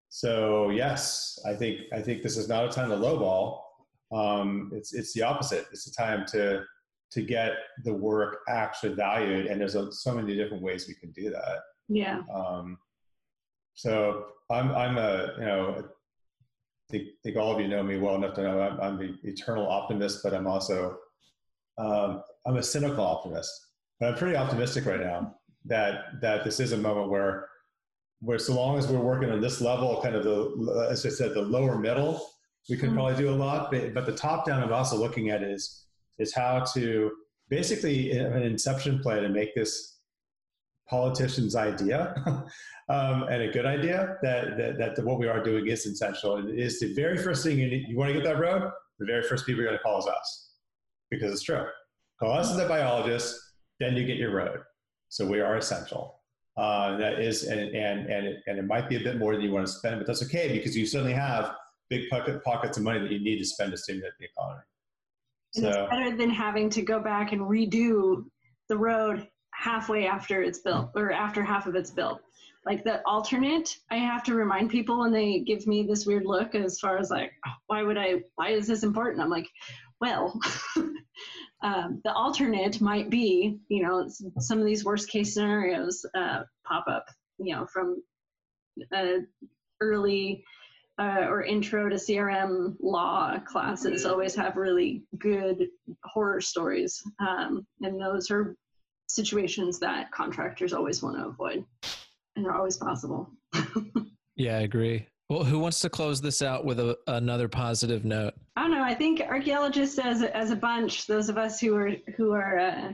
[0.09, 3.61] So yes, I think I think this is not a time to lowball.
[4.11, 5.67] Um, it's it's the opposite.
[5.71, 6.63] It's a time to
[7.11, 7.53] to get
[7.83, 11.59] the work actually valued, and there's a, so many different ways we can do that.
[11.89, 12.21] Yeah.
[12.33, 12.77] Um,
[13.73, 15.89] so I'm I'm a you know
[16.91, 19.67] think, think all of you know me well enough to know I'm, I'm the eternal
[19.67, 20.97] optimist, but I'm also
[21.77, 23.51] um, I'm a cynical optimist.
[23.99, 25.35] But I'm pretty optimistic right now
[25.65, 27.47] that that this is a moment where
[28.21, 31.33] where so long as we're working on this level, kind of the, as I said,
[31.33, 32.23] the lower middle,
[32.69, 32.97] we can mm-hmm.
[32.97, 33.71] probably do a lot.
[33.71, 35.85] But, but the top down, I'm also looking at is,
[36.19, 37.11] is how to
[37.49, 40.00] basically an inception play to make this
[40.91, 42.13] politician's idea
[42.89, 46.37] um, and a good idea that, that, that what we are doing is essential.
[46.37, 47.87] It is the very first thing you need.
[47.87, 48.69] You want to get that road?
[48.99, 50.51] The very first people you're going to call is us
[51.09, 51.65] because it's true.
[52.19, 53.39] Call us as a biologist,
[53.79, 54.59] then you get your road.
[55.07, 56.19] So we are essential.
[56.57, 59.41] Uh, that is, and, and, and, it, and it might be a bit more than
[59.41, 61.55] you want to spend, but that's okay because you certainly have
[61.89, 64.61] big pocket, pockets of money that you need to spend to stimulate the economy.
[65.55, 68.25] And so, it's better than having to go back and redo
[68.67, 69.27] the road
[69.61, 72.19] halfway after it's built or after half of it's built.
[72.65, 76.55] Like the alternate, I have to remind people when they give me this weird look
[76.55, 77.31] as far as like,
[77.67, 79.21] why would I, why is this important?
[79.21, 79.47] I'm like,
[79.99, 80.39] well,
[81.61, 84.09] um, the alternate might be, you know,
[84.39, 87.05] some of these worst case scenarios uh, pop up,
[87.37, 88.01] you know, from
[88.91, 89.19] uh,
[89.79, 90.43] early
[90.99, 95.67] uh, or intro to CRM law classes always have really good
[96.03, 97.01] horror stories.
[97.19, 98.55] Um, and those are
[99.13, 101.65] situations that contractors always want to avoid,
[102.35, 103.29] and they're always possible.
[104.35, 105.07] yeah, I agree.
[105.29, 108.33] Well, who wants to close this out with a, another positive note?
[108.57, 108.83] I don't know.
[108.83, 112.59] I think archaeologists, as a, as a bunch, those of us who are who are
[112.59, 112.93] uh,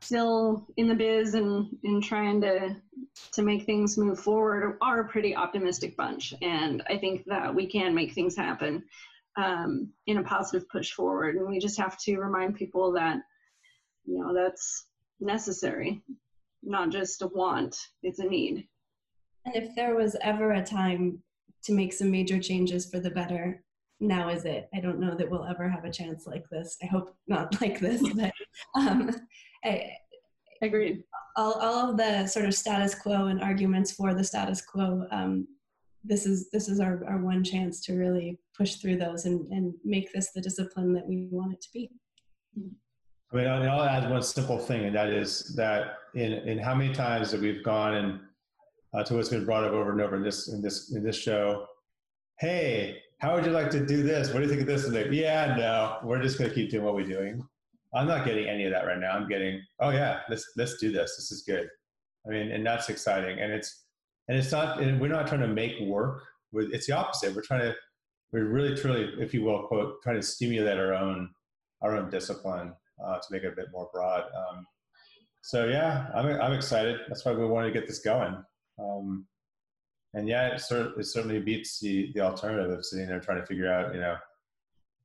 [0.00, 2.76] still in the biz and, and trying to
[3.32, 6.32] to make things move forward, are a pretty optimistic bunch.
[6.40, 8.84] And I think that we can make things happen
[9.36, 11.34] um, in a positive push forward.
[11.34, 13.18] And we just have to remind people that
[14.04, 14.86] you know that's
[15.20, 16.02] necessary,
[16.62, 18.66] not just a want; it's a need.
[19.46, 21.22] And if there was ever a time
[21.64, 23.62] to make some major changes for the better
[24.00, 24.68] now is it.
[24.74, 26.76] I don't know that we'll ever have a chance like this.
[26.82, 28.32] I hope not like this but
[28.74, 29.10] um,
[29.64, 29.92] I,
[30.62, 31.04] agreed.
[31.36, 35.46] all, all of the sort of status quo and arguments for the status quo um,
[36.02, 39.74] this is this is our, our one chance to really push through those and, and
[39.84, 41.90] make this the discipline that we want it to be
[43.32, 46.92] i mean i'll add one simple thing and that is that in in how many
[46.92, 48.20] times that we've gone and
[48.92, 51.16] uh, to what's been brought up over and over in this in this in this
[51.16, 51.66] show.
[52.38, 54.28] Hey, how would you like to do this?
[54.28, 54.86] What do you think of this?
[54.86, 57.46] And they, yeah, no, we're just going to keep doing what we're doing.
[57.94, 59.10] I'm not getting any of that right now.
[59.10, 61.16] I'm getting, oh yeah, let's let's do this.
[61.16, 61.68] This is good.
[62.26, 63.40] I mean, and that's exciting.
[63.40, 63.84] And it's
[64.28, 64.80] and it's not.
[64.80, 66.22] And we're not trying to make work.
[66.52, 67.34] It's the opposite.
[67.34, 67.74] We're trying to.
[68.32, 71.30] We're really, truly, if you will, quote, trying to stimulate our own
[71.82, 72.72] our own discipline
[73.04, 74.24] uh, to make it a bit more broad.
[74.34, 74.66] Um,
[75.42, 77.00] so yeah, I'm I'm excited.
[77.08, 78.44] That's why we wanted to get this going.
[78.78, 79.26] Um,
[80.14, 83.46] and yeah, it, cert- it certainly beats the, the alternative of sitting there trying to
[83.46, 84.16] figure out, you know,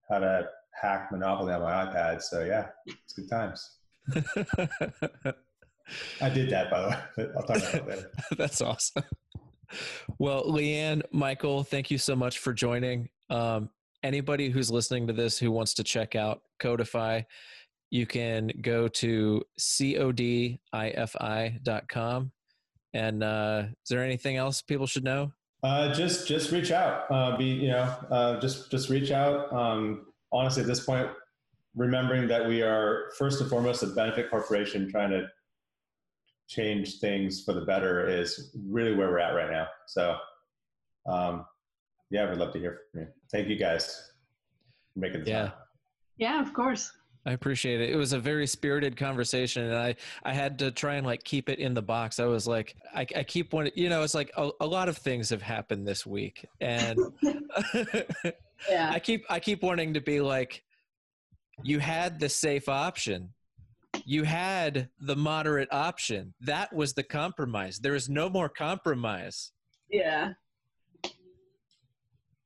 [0.10, 2.22] how to hack Monopoly on my iPad.
[2.22, 3.78] So yeah, it's good times.
[6.22, 6.98] I did that, by the way.
[7.38, 8.12] I'll talk about it later.
[8.38, 9.04] That's awesome.
[10.18, 13.10] Well, Leigh Anne, Michael, thank you so much for joining.
[13.30, 13.70] Um,
[14.04, 17.26] anybody who's listening to this who wants to check out Codifi,
[17.90, 20.60] you can go to codifi.com
[22.96, 25.32] and uh, is there anything else people should know?
[25.64, 27.10] Uh, just just reach out.
[27.12, 29.52] Uh, be you know uh, just just reach out.
[29.54, 31.10] Um, honestly, at this point,
[31.76, 35.28] remembering that we are first and foremost a benefit corporation trying to
[36.48, 39.68] change things for the better is really where we're at right now.
[39.88, 40.16] So,
[41.08, 41.46] um,
[42.12, 43.08] yeah, we'd love to hear from you.
[43.32, 44.12] Thank you guys
[44.94, 45.30] for making this.
[45.30, 45.52] Yeah.
[46.18, 46.92] Yeah, of course.
[47.26, 47.90] I appreciate it.
[47.90, 51.50] It was a very spirited conversation, and I I had to try and like keep
[51.50, 52.20] it in the box.
[52.20, 54.98] I was like, I, I keep wanting, you know, it's like a, a lot of
[54.98, 57.00] things have happened this week, and
[58.70, 58.92] Yeah.
[58.92, 60.64] I keep I keep wanting to be like,
[61.64, 63.34] you had the safe option,
[64.06, 66.34] you had the moderate option.
[66.42, 67.80] That was the compromise.
[67.80, 69.52] There is no more compromise.
[69.90, 70.34] Yeah.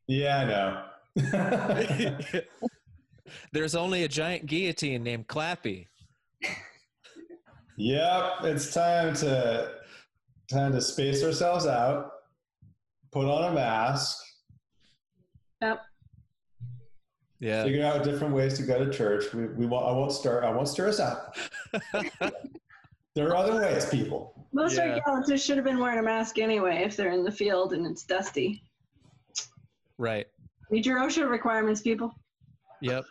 [0.08, 2.42] Yeah, I know.
[3.54, 5.86] There's only a giant guillotine named Clappy.
[7.82, 9.72] Yep, it's time to
[10.52, 12.12] time to space ourselves out,
[13.14, 14.18] put on a mask,
[15.62, 15.82] Yep.
[17.40, 17.64] Yeah.
[17.64, 19.34] figure out different ways to go to church.
[19.34, 21.38] We, we won't, I won't stir I won't stir us up.
[23.16, 24.46] there are other ways, people.
[24.52, 24.96] Most Yeah.
[24.96, 28.04] archaeologists should have been wearing a mask anyway if they're in the field and it's
[28.04, 28.62] dusty.
[29.98, 30.28] Right.
[30.70, 32.14] Read your OSHA requirements, people.
[32.82, 33.06] Yep.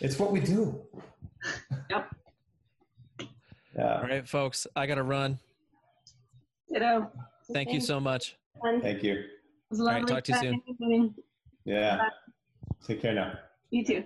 [0.00, 0.80] It's what we do.
[1.90, 2.08] Yep.
[3.78, 3.96] Yeah.
[3.96, 4.66] All right, folks.
[4.74, 5.38] I gotta run.
[6.72, 7.12] Ditto.
[7.52, 8.38] Thank you so much.
[8.80, 9.22] Thank you.
[9.68, 10.62] was right, lovely talk to you soon.
[10.80, 11.14] chatting.
[11.66, 12.08] Yeah.
[12.86, 13.34] Take care now.
[13.70, 14.04] You too.